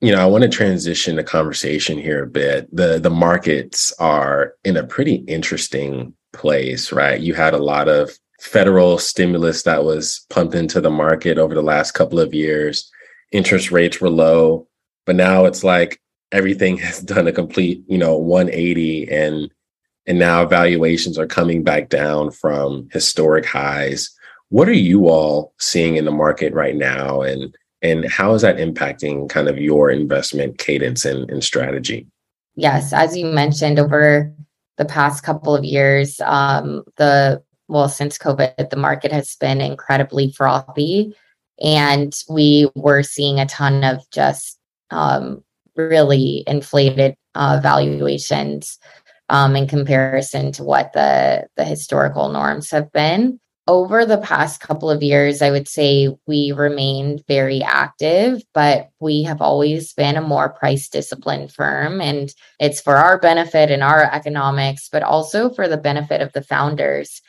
you 0.00 0.12
know, 0.12 0.18
I 0.18 0.26
want 0.26 0.42
to 0.42 0.48
transition 0.48 1.16
the 1.16 1.24
conversation 1.24 1.98
here 1.98 2.24
a 2.24 2.26
bit. 2.26 2.74
The 2.74 2.98
the 2.98 3.10
markets 3.10 3.92
are 3.98 4.54
in 4.64 4.76
a 4.76 4.86
pretty 4.86 5.16
interesting 5.16 6.14
place, 6.32 6.90
right? 6.92 7.20
You 7.20 7.34
had 7.34 7.54
a 7.54 7.58
lot 7.58 7.88
of 7.88 8.18
federal 8.40 8.96
stimulus 8.98 9.62
that 9.64 9.84
was 9.84 10.24
pumped 10.30 10.54
into 10.54 10.80
the 10.80 10.90
market 10.90 11.36
over 11.36 11.54
the 11.54 11.62
last 11.62 11.92
couple 11.92 12.18
of 12.18 12.32
years. 12.32 12.90
Interest 13.32 13.70
rates 13.70 14.00
were 14.00 14.08
low, 14.08 14.66
but 15.04 15.16
now 15.16 15.44
it's 15.44 15.62
like 15.62 16.00
everything 16.32 16.78
has 16.78 17.00
done 17.00 17.28
a 17.28 17.32
complete, 17.32 17.82
you 17.86 17.98
know, 17.98 18.16
180 18.16 19.10
and 19.10 19.50
and 20.06 20.18
now 20.18 20.46
valuations 20.46 21.18
are 21.18 21.26
coming 21.26 21.62
back 21.62 21.90
down 21.90 22.30
from 22.30 22.88
historic 22.90 23.44
highs. 23.44 24.10
What 24.50 24.68
are 24.68 24.72
you 24.72 25.08
all 25.08 25.54
seeing 25.58 25.96
in 25.96 26.04
the 26.04 26.10
market 26.10 26.52
right 26.52 26.76
now 26.76 27.22
and 27.22 27.54
and 27.82 28.04
how 28.10 28.34
is 28.34 28.42
that 28.42 28.58
impacting 28.58 29.28
kind 29.30 29.48
of 29.48 29.56
your 29.56 29.90
investment 29.90 30.58
cadence 30.58 31.06
and, 31.06 31.30
and 31.30 31.42
strategy? 31.42 32.06
Yes, 32.54 32.92
as 32.92 33.16
you 33.16 33.24
mentioned, 33.24 33.78
over 33.78 34.34
the 34.76 34.84
past 34.84 35.24
couple 35.24 35.56
of 35.56 35.64
years, 35.64 36.20
um, 36.20 36.82
the 36.96 37.42
well, 37.68 37.88
since 37.88 38.18
COVID, 38.18 38.70
the 38.70 38.76
market 38.76 39.12
has 39.12 39.36
been 39.36 39.60
incredibly 39.60 40.32
frothy. 40.32 41.14
And 41.62 42.12
we 42.28 42.68
were 42.74 43.02
seeing 43.02 43.38
a 43.38 43.46
ton 43.46 43.84
of 43.84 44.02
just 44.10 44.58
um, 44.90 45.44
really 45.76 46.42
inflated 46.46 47.14
uh, 47.36 47.60
valuations 47.62 48.78
um, 49.28 49.54
in 49.54 49.68
comparison 49.68 50.50
to 50.52 50.64
what 50.64 50.92
the, 50.92 51.46
the 51.56 51.64
historical 51.64 52.30
norms 52.30 52.70
have 52.72 52.90
been 52.92 53.38
over 53.70 54.04
the 54.04 54.18
past 54.18 54.60
couple 54.60 54.90
of 54.90 55.00
years, 55.00 55.40
I 55.40 55.52
would 55.52 55.68
say 55.68 56.08
we 56.26 56.50
remained 56.50 57.22
very 57.28 57.62
active, 57.62 58.42
but 58.52 58.90
we 58.98 59.22
have 59.22 59.40
always 59.40 59.92
been 59.92 60.16
a 60.16 60.20
more 60.20 60.48
price 60.48 60.88
disciplined 60.88 61.52
firm. 61.52 62.00
And 62.00 62.34
it's 62.58 62.80
for 62.80 62.96
our 62.96 63.16
benefit 63.16 63.70
and 63.70 63.84
our 63.84 64.02
economics, 64.02 64.88
but 64.90 65.04
also 65.04 65.50
for 65.50 65.68
the 65.68 65.76
benefit 65.76 66.20
of 66.20 66.32
the 66.32 66.42
founders. 66.42 67.22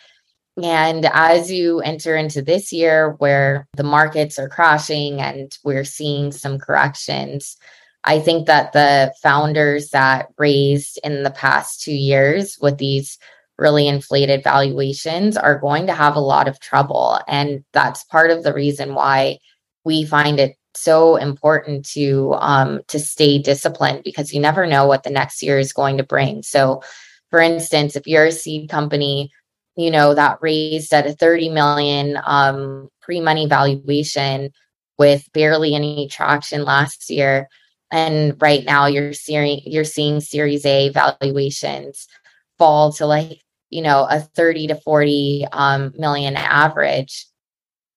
And 0.64 1.06
as 1.14 1.52
you 1.52 1.80
enter 1.82 2.16
into 2.16 2.42
this 2.42 2.74
year 2.74 3.12
where 3.20 3.68
the 3.78 3.84
markets 3.84 4.40
are 4.40 4.50
crashing 4.50 5.22
and 5.22 5.56
we're 5.64 5.86
seeing 5.86 6.32
some 6.32 6.58
corrections, 6.58 7.56
I 8.04 8.18
think 8.18 8.48
that 8.48 8.74
the 8.74 9.14
founders 9.22 9.92
that 9.92 10.30
raised 10.40 11.00
in 11.04 11.22
the 11.22 11.30
past 11.30 11.84
two 11.84 11.94
years 11.94 12.58
with 12.60 12.80
these 12.80 13.20
really 13.62 13.88
inflated 13.88 14.44
valuations 14.44 15.38
are 15.38 15.60
going 15.60 15.86
to 15.86 15.94
have 15.94 16.16
a 16.16 16.20
lot 16.20 16.48
of 16.48 16.60
trouble. 16.60 17.20
And 17.28 17.64
that's 17.74 18.04
part 18.06 18.32
of 18.32 18.44
the 18.44 18.54
reason 18.54 18.96
why 18.96 19.38
we 19.86 20.04
find 20.04 20.40
it 20.40 20.58
so 20.74 21.16
important 21.16 21.86
to 21.86 22.34
um, 22.40 22.82
to 22.88 23.00
stay 23.00 23.38
disciplined 23.38 24.04
because 24.04 24.34
you 24.34 24.40
never 24.40 24.66
know 24.66 24.88
what 24.88 25.04
the 25.04 25.10
next 25.12 25.44
year 25.44 25.60
is 25.60 25.74
going 25.74 25.98
to 25.98 26.04
bring. 26.04 26.42
So, 26.42 26.82
for 27.30 27.40
instance, 27.40 27.96
if 27.96 28.08
you're 28.08 28.26
a 28.26 28.32
seed 28.32 28.70
company, 28.70 29.32
you 29.76 29.92
know 29.92 30.16
that 30.16 30.40
raised 30.42 30.92
at 30.94 31.06
a 31.06 31.14
30 31.14 31.50
million 31.50 32.20
um, 32.26 32.90
pre-money 33.02 33.48
valuation 33.48 34.52
with 34.98 35.28
barely 35.34 35.76
any 35.76 36.08
traction 36.08 36.64
last 36.64 37.10
year, 37.10 37.48
and 37.92 38.42
right 38.42 38.66
now 38.66 38.88
you're 38.88 39.14
seeing 39.14 39.62
you're 39.66 39.84
seeing 39.84 40.20
Series 40.20 40.66
A 40.66 40.90
valuations 40.90 42.08
fall 42.58 42.94
to 42.94 43.06
like 43.06 43.42
you 43.72 43.82
know 43.82 44.08
a 44.10 44.20
30 44.20 44.68
to 44.68 44.76
40 44.76 45.48
um, 45.52 45.94
million 45.98 46.36
average 46.36 47.26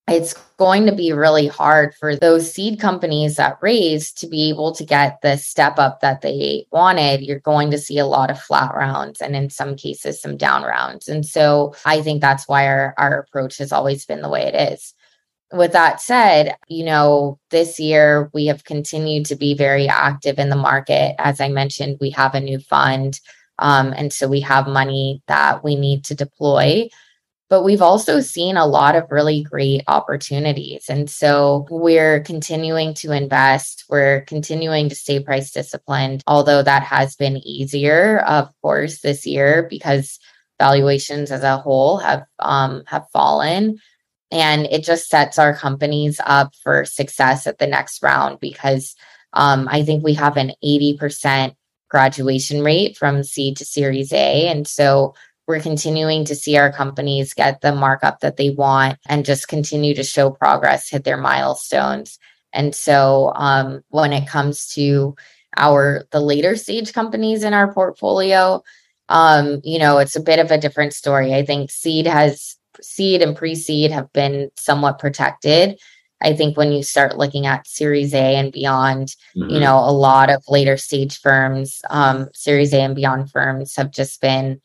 it's 0.07 0.35
going 0.57 0.85
to 0.85 0.93
be 0.93 1.11
really 1.11 1.47
hard 1.47 1.95
for 1.95 2.15
those 2.15 2.51
seed 2.51 2.79
companies 2.79 3.37
that 3.37 3.57
raise 3.61 4.11
to 4.13 4.27
be 4.27 4.49
able 4.49 4.73
to 4.75 4.85
get 4.85 5.19
the 5.21 5.35
step 5.35 5.79
up 5.79 6.01
that 6.01 6.21
they 6.21 6.67
wanted. 6.71 7.21
You're 7.21 7.39
going 7.39 7.71
to 7.71 7.79
see 7.79 7.97
a 7.97 8.05
lot 8.05 8.29
of 8.29 8.39
flat 8.39 8.75
rounds 8.75 9.19
and 9.19 9.35
in 9.35 9.49
some 9.49 9.75
cases 9.75 10.21
some 10.21 10.37
down 10.37 10.63
rounds. 10.63 11.07
And 11.07 11.25
so 11.25 11.73
i 11.85 12.01
think 12.01 12.21
that's 12.21 12.47
why 12.47 12.67
our, 12.67 12.93
our 12.97 13.19
approach 13.19 13.57
has 13.57 13.71
always 13.71 14.05
been 14.05 14.21
the 14.21 14.29
way 14.29 14.43
it 14.43 14.73
is. 14.73 14.93
With 15.51 15.71
that 15.71 16.01
said, 16.01 16.55
you 16.67 16.85
know, 16.85 17.39
this 17.49 17.79
year 17.79 18.29
we 18.33 18.45
have 18.47 18.63
continued 18.63 19.25
to 19.27 19.35
be 19.35 19.55
very 19.55 19.87
active 19.87 20.37
in 20.37 20.49
the 20.49 20.55
market. 20.55 21.15
As 21.17 21.41
I 21.41 21.49
mentioned, 21.49 21.97
we 21.99 22.11
have 22.11 22.35
a 22.35 22.39
new 22.39 22.59
fund 22.59 23.19
um, 23.59 23.93
and 23.95 24.11
so 24.11 24.27
we 24.27 24.41
have 24.41 24.67
money 24.67 25.21
that 25.27 25.63
we 25.63 25.75
need 25.75 26.03
to 26.05 26.15
deploy. 26.15 26.89
But 27.47 27.63
we've 27.63 27.81
also 27.81 28.21
seen 28.21 28.57
a 28.57 28.65
lot 28.65 28.95
of 28.95 29.11
really 29.11 29.43
great 29.43 29.83
opportunities. 29.87 30.85
And 30.89 31.07
so 31.07 31.67
we're 31.69 32.21
continuing 32.21 32.95
to 32.95 33.11
invest. 33.11 33.85
We're 33.87 34.21
continuing 34.21 34.89
to 34.89 34.95
stay 34.95 35.19
price 35.19 35.51
disciplined, 35.51 36.23
although 36.25 36.63
that 36.63 36.81
has 36.81 37.15
been 37.15 37.37
easier, 37.37 38.19
of 38.21 38.49
course, 38.63 39.01
this 39.01 39.27
year 39.27 39.67
because 39.69 40.17
valuations 40.59 41.31
as 41.31 41.43
a 41.43 41.57
whole 41.57 41.97
have 41.97 42.25
um, 42.39 42.83
have 42.87 43.05
fallen 43.11 43.79
and 44.31 44.65
it 44.67 44.83
just 44.83 45.09
sets 45.09 45.37
our 45.37 45.55
companies 45.55 46.19
up 46.25 46.53
for 46.63 46.85
success 46.85 47.45
at 47.45 47.57
the 47.57 47.67
next 47.67 48.01
round 48.01 48.39
because 48.39 48.95
um, 49.33 49.67
i 49.69 49.83
think 49.83 50.03
we 50.03 50.13
have 50.13 50.37
an 50.37 50.51
80% 50.63 51.55
graduation 51.89 52.61
rate 52.61 52.97
from 52.97 53.23
seed 53.23 53.57
to 53.57 53.65
series 53.65 54.11
A. 54.13 54.47
And 54.47 54.67
so 54.67 55.15
we're 55.47 55.59
continuing 55.59 56.25
to 56.25 56.35
see 56.35 56.57
our 56.57 56.71
companies 56.71 57.33
get 57.33 57.61
the 57.61 57.73
markup 57.73 58.21
that 58.21 58.37
they 58.37 58.49
want 58.49 58.97
and 59.07 59.25
just 59.25 59.47
continue 59.47 59.93
to 59.95 60.03
show 60.03 60.31
progress, 60.31 60.89
hit 60.89 61.03
their 61.03 61.17
milestones. 61.17 62.17
And 62.51 62.73
so 62.73 63.31
um, 63.35 63.83
when 63.89 64.13
it 64.13 64.27
comes 64.27 64.67
to 64.73 65.15
our 65.57 66.05
the 66.11 66.19
later 66.19 66.55
stage 66.55 66.93
companies 66.93 67.43
in 67.43 67.53
our 67.53 67.71
portfolio, 67.73 68.63
um, 69.09 69.61
you 69.63 69.77
know, 69.77 69.99
it's 69.99 70.15
a 70.15 70.21
bit 70.21 70.39
of 70.39 70.51
a 70.51 70.57
different 70.57 70.93
story. 70.93 71.33
I 71.33 71.45
think 71.45 71.69
seed 71.69 72.07
has 72.07 72.55
seed 72.81 73.21
and 73.21 73.37
pre-seed 73.37 73.91
have 73.91 74.11
been 74.13 74.49
somewhat 74.57 74.99
protected. 74.99 75.79
I 76.21 76.33
think 76.33 76.57
when 76.57 76.71
you 76.71 76.81
start 76.81 77.17
looking 77.17 77.45
at 77.45 77.67
Series 77.67 78.13
A 78.13 78.35
and 78.35 78.51
beyond, 78.51 79.15
mm-hmm. 79.35 79.49
you 79.49 79.59
know, 79.59 79.77
a 79.77 79.91
lot 79.91 80.29
of 80.29 80.43
later 80.47 80.77
stage 80.77 81.19
firms, 81.19 81.81
um, 81.89 82.29
Series 82.33 82.73
A 82.73 82.81
and 82.81 82.95
beyond 82.95 83.31
firms 83.31 83.75
have 83.75 83.91
just 83.91 84.21
been 84.21 84.61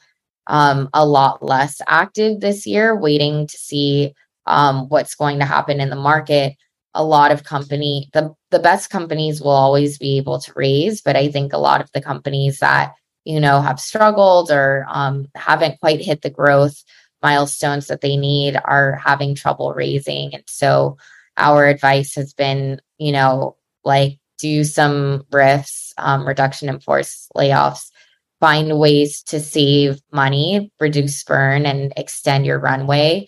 um, 0.47 0.89
a 0.95 1.07
lot 1.07 1.43
less 1.43 1.81
active 1.87 2.41
this 2.41 2.67
year, 2.67 2.97
waiting 2.97 3.47
to 3.47 3.57
see 3.57 4.15
um, 4.47 4.89
what's 4.89 5.15
going 5.15 5.39
to 5.39 5.45
happen 5.45 5.81
in 5.81 5.91
the 5.91 5.97
market. 5.97 6.55
A 6.95 7.05
lot 7.05 7.31
of 7.31 7.45
company, 7.45 8.09
the 8.13 8.35
the 8.51 8.59
best 8.59 8.91
companies 8.91 9.41
will 9.41 9.51
always 9.51 9.97
be 9.97 10.17
able 10.17 10.41
to 10.41 10.53
raise, 10.57 11.03
but 11.03 11.15
I 11.15 11.31
think 11.31 11.53
a 11.53 11.59
lot 11.59 11.81
of 11.81 11.91
the 11.93 12.01
companies 12.01 12.59
that 12.59 12.95
you 13.25 13.39
know 13.39 13.61
have 13.61 13.79
struggled 13.79 14.51
or 14.51 14.87
um, 14.89 15.29
haven't 15.37 15.79
quite 15.79 16.01
hit 16.01 16.23
the 16.23 16.31
growth 16.31 16.83
milestones 17.23 17.87
that 17.87 18.01
they 18.01 18.17
need 18.17 18.59
are 18.65 18.97
having 18.97 19.37
trouble 19.37 19.73
raising, 19.73 20.35
and 20.35 20.43
so 20.49 20.97
our 21.41 21.67
advice 21.67 22.15
has 22.15 22.33
been, 22.35 22.81
you 22.99 23.13
know, 23.13 23.57
like 23.85 24.19
do 24.39 24.65
some 24.65 25.25
RIFs, 25.33 25.93
um, 25.99 26.27
reduction 26.27 26.69
in 26.69 26.81
force 26.81 27.29
layoffs, 27.37 27.91
find 28.41 28.79
ways 28.79 29.23
to 29.25 29.41
save 29.41 30.01
money, 30.13 30.73
reduce 30.81 31.23
burn, 31.25 31.67
and 31.67 31.93
extend 31.97 32.47
your 32.47 32.59
runway 32.59 33.27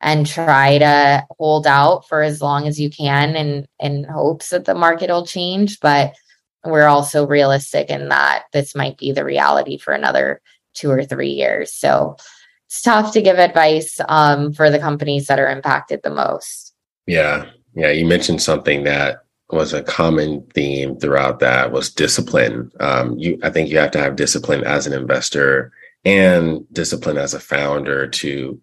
and 0.00 0.26
try 0.26 0.78
to 0.78 1.26
hold 1.38 1.66
out 1.66 2.08
for 2.08 2.22
as 2.22 2.40
long 2.40 2.66
as 2.66 2.80
you 2.80 2.90
can 2.90 3.36
and 3.36 3.66
in 3.78 4.04
hopes 4.04 4.50
that 4.50 4.64
the 4.64 4.74
market 4.74 5.10
will 5.10 5.26
change. 5.26 5.78
But 5.80 6.14
we're 6.64 6.86
also 6.86 7.26
realistic 7.26 7.90
in 7.90 8.08
that 8.08 8.44
this 8.52 8.74
might 8.74 8.98
be 8.98 9.12
the 9.12 9.24
reality 9.24 9.78
for 9.78 9.92
another 9.92 10.40
two 10.74 10.90
or 10.90 11.04
three 11.04 11.30
years. 11.30 11.72
So 11.72 12.16
it's 12.66 12.82
tough 12.82 13.12
to 13.12 13.22
give 13.22 13.38
advice 13.38 13.98
um, 14.08 14.52
for 14.52 14.70
the 14.70 14.78
companies 14.78 15.26
that 15.26 15.38
are 15.38 15.50
impacted 15.50 16.00
the 16.02 16.10
most. 16.10 16.69
Yeah. 17.10 17.46
Yeah. 17.74 17.90
You 17.90 18.06
mentioned 18.06 18.40
something 18.40 18.84
that 18.84 19.24
was 19.50 19.72
a 19.72 19.82
common 19.82 20.46
theme 20.54 20.96
throughout 20.96 21.40
that 21.40 21.72
was 21.72 21.90
discipline. 21.92 22.70
Um, 22.78 23.18
you, 23.18 23.36
I 23.42 23.50
think 23.50 23.68
you 23.68 23.78
have 23.78 23.90
to 23.92 23.98
have 23.98 24.14
discipline 24.14 24.62
as 24.62 24.86
an 24.86 24.92
investor 24.92 25.72
and 26.04 26.64
discipline 26.72 27.18
as 27.18 27.34
a 27.34 27.40
founder 27.40 28.06
to 28.06 28.60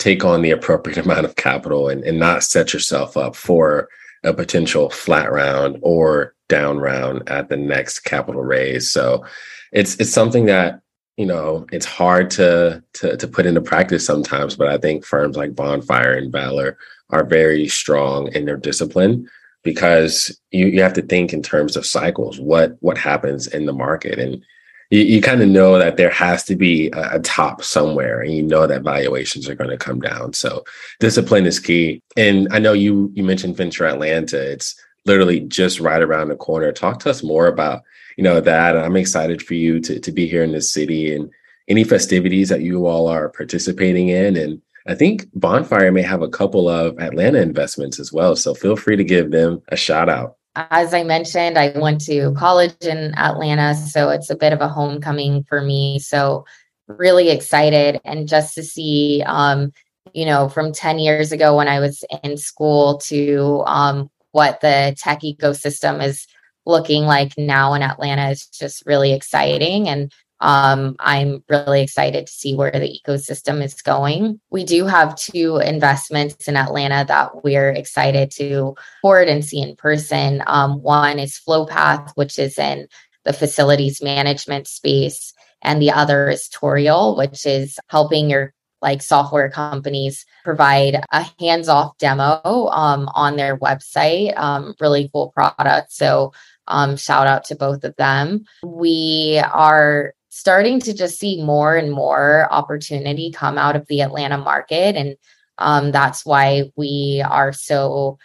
take 0.00 0.24
on 0.24 0.42
the 0.42 0.50
appropriate 0.50 0.98
amount 1.04 1.26
of 1.26 1.36
capital 1.36 1.88
and, 1.88 2.02
and 2.02 2.18
not 2.18 2.42
set 2.42 2.72
yourself 2.72 3.16
up 3.16 3.36
for 3.36 3.88
a 4.24 4.34
potential 4.34 4.90
flat 4.90 5.30
round 5.30 5.78
or 5.82 6.34
down 6.48 6.78
round 6.78 7.28
at 7.28 7.48
the 7.48 7.56
next 7.56 8.00
capital 8.00 8.42
raise. 8.42 8.90
So 8.90 9.24
it's 9.70 9.94
it's 10.00 10.10
something 10.10 10.46
that 10.46 10.80
you 11.16 11.26
know 11.26 11.66
it's 11.70 11.86
hard 11.86 12.30
to 12.32 12.82
to 12.94 13.16
to 13.16 13.28
put 13.28 13.46
into 13.46 13.60
practice 13.60 14.04
sometimes, 14.04 14.56
but 14.56 14.66
I 14.66 14.76
think 14.76 15.04
firms 15.04 15.36
like 15.36 15.54
Bonfire 15.54 16.14
and 16.14 16.32
Valor 16.32 16.76
are 17.10 17.24
very 17.24 17.68
strong 17.68 18.32
in 18.32 18.44
their 18.44 18.56
discipline 18.56 19.28
because 19.62 20.38
you, 20.50 20.66
you 20.66 20.82
have 20.82 20.92
to 20.94 21.02
think 21.02 21.32
in 21.32 21.42
terms 21.42 21.76
of 21.76 21.84
cycles 21.84 22.38
what 22.40 22.76
what 22.80 22.98
happens 22.98 23.46
in 23.46 23.66
the 23.66 23.72
market. 23.72 24.18
And 24.18 24.42
you, 24.90 25.00
you 25.00 25.20
kind 25.20 25.42
of 25.42 25.48
know 25.48 25.78
that 25.78 25.96
there 25.96 26.10
has 26.10 26.44
to 26.44 26.54
be 26.56 26.90
a, 26.92 27.16
a, 27.16 27.20
top 27.20 27.64
somewhere 27.64 28.20
and 28.20 28.32
you 28.32 28.42
know 28.42 28.68
that 28.68 28.82
valuations 28.82 29.48
are 29.48 29.56
going 29.56 29.70
to 29.70 29.76
come 29.76 30.00
down. 30.00 30.32
So 30.32 30.64
discipline 31.00 31.46
is 31.46 31.58
key. 31.58 32.00
And 32.16 32.48
i 32.52 32.58
know 32.58 32.72
you 32.72 33.12
you 33.14 33.24
mentioned 33.24 33.56
venture 33.56 33.86
atlanta. 33.86 34.38
It's 34.38 34.80
literally 35.04 35.40
just 35.40 35.80
right 35.80 36.02
around 36.02 36.28
the 36.28 36.36
corner. 36.36 36.72
Talk 36.72 37.00
to 37.00 37.10
us 37.10 37.22
more 37.22 37.48
about 37.48 37.82
you 38.16 38.24
know 38.24 38.40
that. 38.40 38.76
I'm 38.76 38.96
excited 38.96 39.42
for 39.42 39.54
you 39.54 39.80
to, 39.80 40.00
to 40.00 40.12
be 40.12 40.26
here 40.26 40.44
in 40.44 40.52
this 40.52 40.72
city 40.72 41.14
and 41.14 41.30
any 41.68 41.82
festivities 41.82 42.48
that 42.48 42.62
you 42.62 42.86
all 42.86 43.08
are 43.08 43.28
participating 43.28 44.08
in 44.08 44.36
and 44.36 44.62
I 44.88 44.94
think 44.94 45.26
Bonfire 45.34 45.90
may 45.90 46.02
have 46.02 46.22
a 46.22 46.28
couple 46.28 46.68
of 46.68 46.98
Atlanta 46.98 47.40
investments 47.40 47.98
as 47.98 48.12
well. 48.12 48.36
So 48.36 48.54
feel 48.54 48.76
free 48.76 48.96
to 48.96 49.04
give 49.04 49.30
them 49.30 49.60
a 49.68 49.76
shout 49.76 50.08
out. 50.08 50.36
As 50.54 50.94
I 50.94 51.02
mentioned, 51.02 51.58
I 51.58 51.76
went 51.78 52.00
to 52.02 52.32
college 52.34 52.76
in 52.82 53.14
Atlanta. 53.16 53.74
So 53.74 54.10
it's 54.10 54.30
a 54.30 54.36
bit 54.36 54.52
of 54.52 54.60
a 54.60 54.68
homecoming 54.68 55.44
for 55.44 55.60
me. 55.60 55.98
So 55.98 56.44
really 56.88 57.30
excited. 57.30 58.00
And 58.04 58.28
just 58.28 58.54
to 58.54 58.62
see, 58.62 59.22
um, 59.26 59.72
you 60.14 60.24
know, 60.24 60.48
from 60.48 60.72
10 60.72 60.98
years 60.98 61.32
ago 61.32 61.56
when 61.56 61.68
I 61.68 61.80
was 61.80 62.04
in 62.22 62.36
school 62.36 62.98
to 62.98 63.64
um, 63.66 64.08
what 64.32 64.60
the 64.60 64.94
tech 64.98 65.20
ecosystem 65.22 66.02
is 66.02 66.26
looking 66.64 67.04
like 67.04 67.32
now 67.36 67.74
in 67.74 67.82
Atlanta 67.82 68.30
is 68.30 68.46
just 68.46 68.84
really 68.86 69.12
exciting. 69.12 69.88
And 69.88 70.12
um, 70.40 70.96
I'm 70.98 71.42
really 71.48 71.82
excited 71.82 72.26
to 72.26 72.32
see 72.32 72.54
where 72.54 72.70
the 72.70 73.00
ecosystem 73.00 73.62
is 73.62 73.80
going. 73.80 74.40
We 74.50 74.64
do 74.64 74.86
have 74.86 75.16
two 75.16 75.58
investments 75.58 76.46
in 76.46 76.56
Atlanta 76.56 77.04
that 77.08 77.42
we're 77.42 77.70
excited 77.70 78.30
to 78.32 78.74
board 79.02 79.28
and 79.28 79.44
see 79.44 79.62
in 79.62 79.76
person. 79.76 80.42
Um, 80.46 80.82
one 80.82 81.18
is 81.18 81.40
Flowpath, 81.46 82.12
which 82.16 82.38
is 82.38 82.58
in 82.58 82.88
the 83.24 83.32
facilities 83.32 84.02
management 84.02 84.68
space, 84.68 85.32
and 85.62 85.80
the 85.80 85.90
other 85.90 86.28
is 86.28 86.48
Tourial, 86.48 87.16
which 87.16 87.46
is 87.46 87.78
helping 87.88 88.30
your 88.30 88.52
like 88.82 89.00
software 89.00 89.50
companies 89.50 90.26
provide 90.44 91.02
a 91.10 91.26
hands-off 91.40 91.96
demo 91.98 92.40
um, 92.44 93.08
on 93.14 93.36
their 93.36 93.56
website. 93.58 94.36
Um, 94.38 94.74
really 94.80 95.08
cool 95.12 95.32
product. 95.32 95.92
So 95.92 96.32
um, 96.68 96.96
shout 96.96 97.26
out 97.26 97.44
to 97.46 97.56
both 97.56 97.84
of 97.84 97.96
them. 97.96 98.44
We 98.62 99.42
are 99.52 100.12
starting 100.36 100.78
to 100.78 100.92
just 100.92 101.18
see 101.18 101.42
more 101.42 101.76
and 101.76 101.90
more 101.90 102.46
opportunity 102.52 103.32
come 103.32 103.56
out 103.56 103.74
of 103.74 103.86
the 103.86 104.02
Atlanta 104.02 104.36
market. 104.36 104.94
And 104.94 105.16
um, 105.56 105.92
that's 105.92 106.26
why 106.26 106.70
we 106.76 107.24
are 107.26 107.54
so 107.54 108.18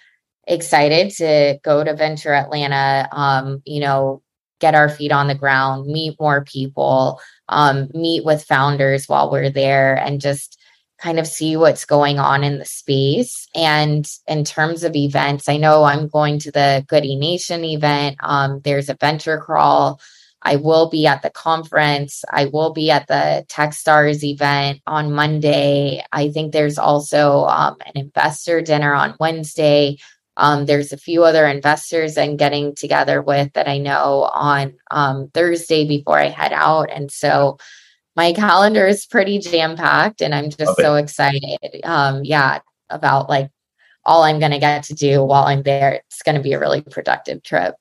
excited 0.46 1.12
to 1.12 1.58
go 1.64 1.86
to 1.86 1.96
Venture 1.96 2.34
Atlanta, 2.34 3.08
um, 3.14 3.62
you 3.66 3.80
know, 3.80 4.22
get 4.60 4.76
our 4.76 4.90
feet 4.90 5.14
on 5.14 5.28
the 5.28 5.36
ground, 5.36 5.88
meet 5.88 6.20
more 6.20 6.44
people, 6.44 7.22
um, 7.48 7.88
meet 7.94 8.26
with 8.26 8.44
founders 8.44 9.08
while 9.08 9.32
we're 9.32 9.50
there, 9.50 9.96
and 9.96 10.20
just 10.20 10.60
kind 11.00 11.18
of 11.18 11.26
see 11.26 11.56
what's 11.56 11.86
going 11.86 12.20
on 12.20 12.44
in 12.44 12.60
the 12.60 12.66
space. 12.66 13.48
And 13.56 14.06
in 14.28 14.44
terms 14.44 14.84
of 14.84 14.98
events, 14.98 15.48
I 15.48 15.56
know 15.56 15.86
I'm 15.86 16.10
going 16.10 16.40
to 16.40 16.52
the 16.52 16.84
Goodie 16.90 17.16
Nation 17.16 17.64
event. 17.64 18.18
Um, 18.20 18.60
there's 18.66 18.90
a 18.90 18.98
venture 19.00 19.38
crawl 19.38 20.02
I 20.44 20.56
will 20.56 20.90
be 20.90 21.06
at 21.06 21.22
the 21.22 21.30
conference. 21.30 22.24
I 22.32 22.46
will 22.46 22.74
be 22.74 22.90
at 22.90 23.08
the 23.08 23.46
Techstars 23.48 24.24
event 24.24 24.82
on 24.88 25.14
Monday. 25.14 26.04
I 26.12 26.30
think 26.30 26.52
there's 26.52 26.78
also 26.78 27.46
um, 27.46 27.78
an 27.86 27.94
investor 27.96 28.62
dinner 28.62 28.94
on 28.94 29.16
Wednesday. 29.20 29.98
Um, 30.38 30.66
there's 30.66 30.92
a 30.92 30.98
few 30.98 31.24
other 31.24 31.46
investors 31.46 32.18
I'm 32.18 32.38
getting 32.38 32.74
together 32.74 33.22
with 33.22 33.54
that 33.54 33.68
I 33.68 33.78
know 33.78 34.30
on 34.34 34.74
um, 34.90 35.30
Thursday 35.34 35.88
before 35.88 36.18
I 36.18 36.30
head 36.30 36.54
out. 36.54 36.90
And 36.92 37.12
so 37.12 37.58
my 38.16 38.34
calendar 38.34 38.88
is 38.88 39.06
pretty 39.06 39.40
jam 39.40 39.76
packed 39.76 40.22
and 40.22 40.34
I'm 40.34 40.50
just 40.50 40.76
so 40.78 40.96
excited. 40.96 41.82
Um, 41.84 42.22
yeah, 42.24 42.60
about 42.90 43.30
like 43.30 43.50
all 44.06 44.24
I'm 44.24 44.40
going 44.40 44.52
to 44.52 44.60
get 44.60 44.84
to 44.86 44.96
do 44.96 45.24
while 45.24 45.44
I'm 45.44 45.64
there. 45.64 46.02
It's 46.08 46.24
going 46.24 46.36
to 46.36 46.42
be 46.42 46.54
a 46.54 46.60
really 46.60 46.82
productive 46.82 47.44
trip. 47.44 47.76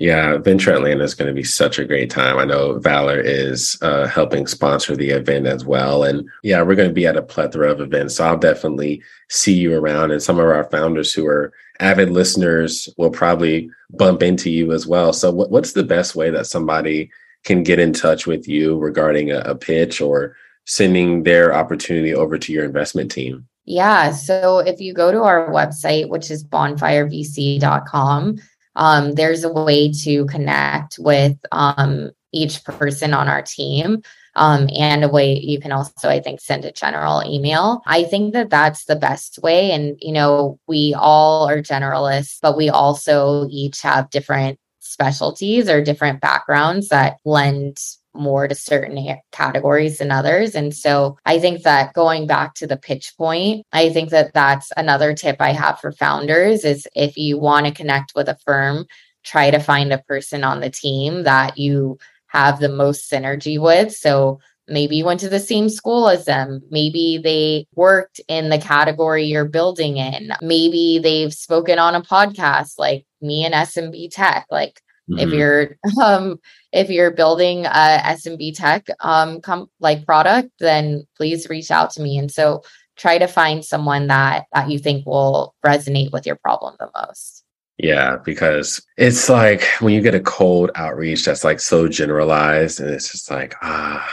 Yeah, 0.00 0.38
Venture 0.38 0.72
Atlanta 0.72 1.04
is 1.04 1.14
going 1.14 1.28
to 1.28 1.34
be 1.34 1.44
such 1.44 1.78
a 1.78 1.84
great 1.84 2.10
time. 2.10 2.38
I 2.38 2.46
know 2.46 2.78
Valor 2.78 3.20
is 3.20 3.76
uh, 3.82 4.06
helping 4.06 4.46
sponsor 4.46 4.96
the 4.96 5.10
event 5.10 5.46
as 5.46 5.66
well. 5.66 6.04
And 6.04 6.26
yeah, 6.42 6.62
we're 6.62 6.74
going 6.74 6.88
to 6.88 6.94
be 6.94 7.06
at 7.06 7.18
a 7.18 7.22
plethora 7.22 7.70
of 7.70 7.82
events. 7.82 8.16
So 8.16 8.24
I'll 8.24 8.38
definitely 8.38 9.02
see 9.28 9.52
you 9.52 9.74
around. 9.74 10.10
And 10.10 10.22
some 10.22 10.38
of 10.38 10.46
our 10.46 10.64
founders 10.70 11.12
who 11.12 11.26
are 11.26 11.52
avid 11.80 12.08
listeners 12.08 12.88
will 12.96 13.10
probably 13.10 13.68
bump 13.90 14.22
into 14.22 14.48
you 14.48 14.72
as 14.72 14.86
well. 14.86 15.12
So, 15.12 15.30
what, 15.30 15.50
what's 15.50 15.74
the 15.74 15.84
best 15.84 16.16
way 16.16 16.30
that 16.30 16.46
somebody 16.46 17.10
can 17.44 17.62
get 17.62 17.78
in 17.78 17.92
touch 17.92 18.26
with 18.26 18.48
you 18.48 18.78
regarding 18.78 19.30
a, 19.30 19.40
a 19.40 19.54
pitch 19.54 20.00
or 20.00 20.34
sending 20.64 21.24
their 21.24 21.54
opportunity 21.54 22.14
over 22.14 22.38
to 22.38 22.52
your 22.54 22.64
investment 22.64 23.12
team? 23.12 23.46
Yeah. 23.66 24.12
So 24.12 24.58
if 24.58 24.80
you 24.80 24.94
go 24.94 25.12
to 25.12 25.22
our 25.22 25.50
website, 25.50 26.08
which 26.08 26.30
is 26.30 26.42
bonfirevc.com, 26.42 28.40
um, 28.76 29.12
there's 29.12 29.44
a 29.44 29.52
way 29.52 29.92
to 30.04 30.26
connect 30.26 30.98
with 30.98 31.36
um, 31.52 32.10
each 32.32 32.64
person 32.64 33.12
on 33.14 33.28
our 33.28 33.42
team. 33.42 34.02
Um, 34.36 34.68
and 34.78 35.02
a 35.02 35.08
way 35.08 35.36
you 35.36 35.60
can 35.60 35.72
also, 35.72 36.08
I 36.08 36.20
think, 36.20 36.40
send 36.40 36.64
a 36.64 36.70
general 36.70 37.24
email. 37.26 37.82
I 37.84 38.04
think 38.04 38.32
that 38.34 38.48
that's 38.48 38.84
the 38.84 38.94
best 38.94 39.40
way. 39.42 39.72
And, 39.72 39.98
you 40.00 40.12
know, 40.12 40.60
we 40.68 40.94
all 40.96 41.48
are 41.48 41.60
generalists, 41.60 42.38
but 42.40 42.56
we 42.56 42.70
also 42.70 43.48
each 43.50 43.82
have 43.82 44.08
different 44.10 44.60
specialties 44.78 45.68
or 45.68 45.82
different 45.82 46.20
backgrounds 46.20 46.88
that 46.90 47.16
lend 47.24 47.78
more 48.14 48.48
to 48.48 48.54
certain 48.54 49.18
categories 49.32 49.98
than 49.98 50.10
others. 50.10 50.54
And 50.54 50.74
so 50.74 51.16
I 51.24 51.38
think 51.38 51.62
that 51.62 51.94
going 51.94 52.26
back 52.26 52.54
to 52.54 52.66
the 52.66 52.76
pitch 52.76 53.14
point, 53.16 53.66
I 53.72 53.90
think 53.90 54.10
that 54.10 54.34
that's 54.34 54.72
another 54.76 55.14
tip 55.14 55.36
I 55.40 55.52
have 55.52 55.80
for 55.80 55.92
founders 55.92 56.64
is 56.64 56.88
if 56.94 57.16
you 57.16 57.38
want 57.38 57.66
to 57.66 57.72
connect 57.72 58.12
with 58.14 58.28
a 58.28 58.38
firm, 58.44 58.86
try 59.22 59.50
to 59.50 59.58
find 59.60 59.92
a 59.92 59.98
person 59.98 60.44
on 60.44 60.60
the 60.60 60.70
team 60.70 61.24
that 61.24 61.58
you 61.58 61.98
have 62.26 62.60
the 62.60 62.68
most 62.68 63.10
synergy 63.10 63.60
with. 63.60 63.92
So 63.92 64.40
maybe 64.68 64.96
you 64.96 65.04
went 65.04 65.20
to 65.20 65.28
the 65.28 65.40
same 65.40 65.68
school 65.68 66.08
as 66.08 66.24
them. 66.24 66.62
Maybe 66.70 67.20
they 67.22 67.66
worked 67.74 68.20
in 68.28 68.48
the 68.48 68.58
category 68.58 69.24
you're 69.24 69.44
building 69.44 69.96
in. 69.96 70.32
Maybe 70.40 71.00
they've 71.02 71.34
spoken 71.34 71.78
on 71.78 71.94
a 71.94 72.02
podcast 72.02 72.78
like 72.78 73.04
me 73.20 73.44
and 73.44 73.54
SMB 73.54 74.10
Tech. 74.10 74.46
Like 74.50 74.80
mm-hmm. 75.10 75.18
if 75.18 75.30
you're 75.30 75.76
um 76.02 76.38
if 76.72 76.88
you're 76.90 77.10
building 77.10 77.66
a 77.66 78.00
SMB 78.04 78.56
Tech 78.56 78.86
um 79.00 79.40
com- 79.40 79.70
like 79.80 80.06
product, 80.06 80.50
then 80.60 81.06
please 81.16 81.48
reach 81.48 81.70
out 81.70 81.90
to 81.92 82.02
me. 82.02 82.18
And 82.18 82.30
so 82.30 82.62
try 82.96 83.18
to 83.18 83.26
find 83.26 83.64
someone 83.64 84.06
that 84.08 84.46
that 84.52 84.70
you 84.70 84.78
think 84.78 85.06
will 85.06 85.54
resonate 85.64 86.12
with 86.12 86.26
your 86.26 86.36
problem 86.36 86.76
the 86.78 86.90
most. 86.94 87.44
Yeah, 87.78 88.18
because 88.24 88.84
it's 88.98 89.30
like 89.30 89.64
when 89.80 89.94
you 89.94 90.02
get 90.02 90.14
a 90.14 90.20
cold 90.20 90.70
outreach 90.74 91.24
that's 91.24 91.44
like 91.44 91.60
so 91.60 91.88
generalized 91.88 92.78
and 92.78 92.90
it's 92.90 93.10
just 93.10 93.30
like, 93.30 93.54
ah, 93.62 94.06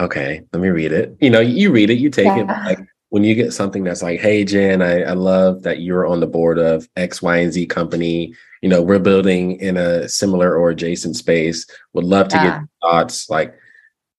okay, 0.00 0.42
let 0.52 0.60
me 0.60 0.68
read 0.68 0.90
it. 0.90 1.16
You 1.20 1.30
know, 1.30 1.40
you 1.40 1.70
read 1.70 1.90
it, 1.90 1.98
you 1.98 2.10
take 2.10 2.26
yeah. 2.26 2.40
it. 2.40 2.46
Like 2.46 2.80
when 3.10 3.22
you 3.22 3.36
get 3.36 3.52
something 3.52 3.84
that's 3.84 4.02
like, 4.02 4.18
hey, 4.18 4.44
Jen, 4.44 4.82
I, 4.82 5.02
I 5.02 5.12
love 5.12 5.62
that 5.62 5.80
you're 5.80 6.06
on 6.06 6.18
the 6.18 6.26
board 6.26 6.58
of 6.58 6.88
X, 6.96 7.22
Y, 7.22 7.36
and 7.36 7.52
Z 7.52 7.66
company. 7.66 8.34
You 8.64 8.70
know, 8.70 8.80
we're 8.80 8.98
building 8.98 9.60
in 9.60 9.76
a 9.76 10.08
similar 10.08 10.56
or 10.56 10.70
adjacent 10.70 11.16
space. 11.16 11.66
Would 11.92 12.06
love 12.06 12.28
to 12.28 12.36
yeah. 12.36 12.60
get 12.60 12.68
thoughts. 12.80 13.28
Like 13.28 13.54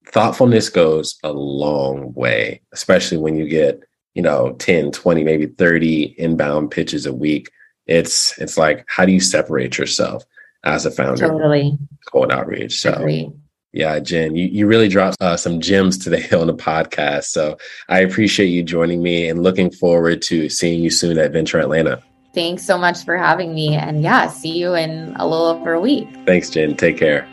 thoughtfulness 0.05 0.69
goes 0.69 1.17
a 1.23 1.33
long 1.33 2.13
way, 2.13 2.61
especially 2.71 3.17
when 3.17 3.35
you 3.35 3.49
get, 3.49 3.81
you 4.13 4.21
know, 4.21 4.51
10, 4.59 4.91
20, 4.91 5.23
maybe 5.23 5.47
30 5.47 6.13
inbound 6.19 6.69
pitches 6.69 7.07
a 7.07 7.11
week. 7.11 7.49
It's 7.87 8.37
it's 8.37 8.55
like, 8.55 8.85
how 8.87 9.03
do 9.03 9.11
you 9.11 9.19
separate 9.19 9.79
yourself 9.79 10.23
as 10.63 10.85
a 10.85 10.91
founder? 10.91 11.27
Totally. 11.27 11.75
Cold 12.11 12.31
outreach. 12.31 12.79
So 12.79 12.93
Agreed. 12.93 13.31
Yeah, 13.73 13.97
Jen, 13.97 14.35
you, 14.35 14.45
you 14.45 14.67
really 14.67 14.89
dropped 14.89 15.17
uh, 15.21 15.37
some 15.37 15.59
gems 15.59 15.97
today 15.97 16.29
on 16.37 16.45
the 16.45 16.53
podcast. 16.53 17.23
So 17.23 17.57
I 17.89 18.01
appreciate 18.01 18.49
you 18.49 18.61
joining 18.61 19.01
me 19.01 19.27
and 19.27 19.41
looking 19.41 19.71
forward 19.71 20.21
to 20.21 20.49
seeing 20.49 20.83
you 20.83 20.91
soon 20.91 21.17
at 21.17 21.31
Venture 21.31 21.59
Atlanta. 21.59 22.03
Thanks 22.35 22.63
so 22.63 22.77
much 22.77 23.05
for 23.05 23.17
having 23.17 23.55
me. 23.55 23.75
And 23.75 24.03
yeah, 24.03 24.27
see 24.27 24.51
you 24.51 24.75
in 24.75 25.15
a 25.15 25.25
little 25.25 25.47
over 25.47 25.71
a 25.71 25.79
week. 25.79 26.09
Thanks, 26.25 26.49
Jen. 26.49 26.75
Take 26.75 26.97
care. 26.97 27.25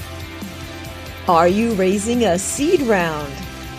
Are 1.27 1.47
you 1.47 1.73
raising 1.73 2.25
a 2.25 2.37
seed 2.37 2.81
round? 2.81 3.31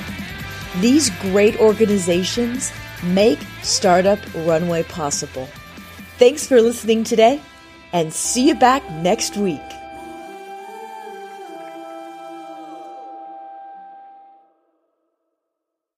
These 0.80 1.10
great 1.20 1.58
organizations 1.60 2.72
make 3.04 3.38
Startup 3.62 4.18
Runway 4.34 4.82
possible. 4.84 5.48
Thanks 6.18 6.46
for 6.46 6.60
listening 6.60 7.04
today, 7.04 7.40
and 7.92 8.12
see 8.12 8.48
you 8.48 8.54
back 8.54 8.88
next 8.90 9.36
week. 9.36 9.60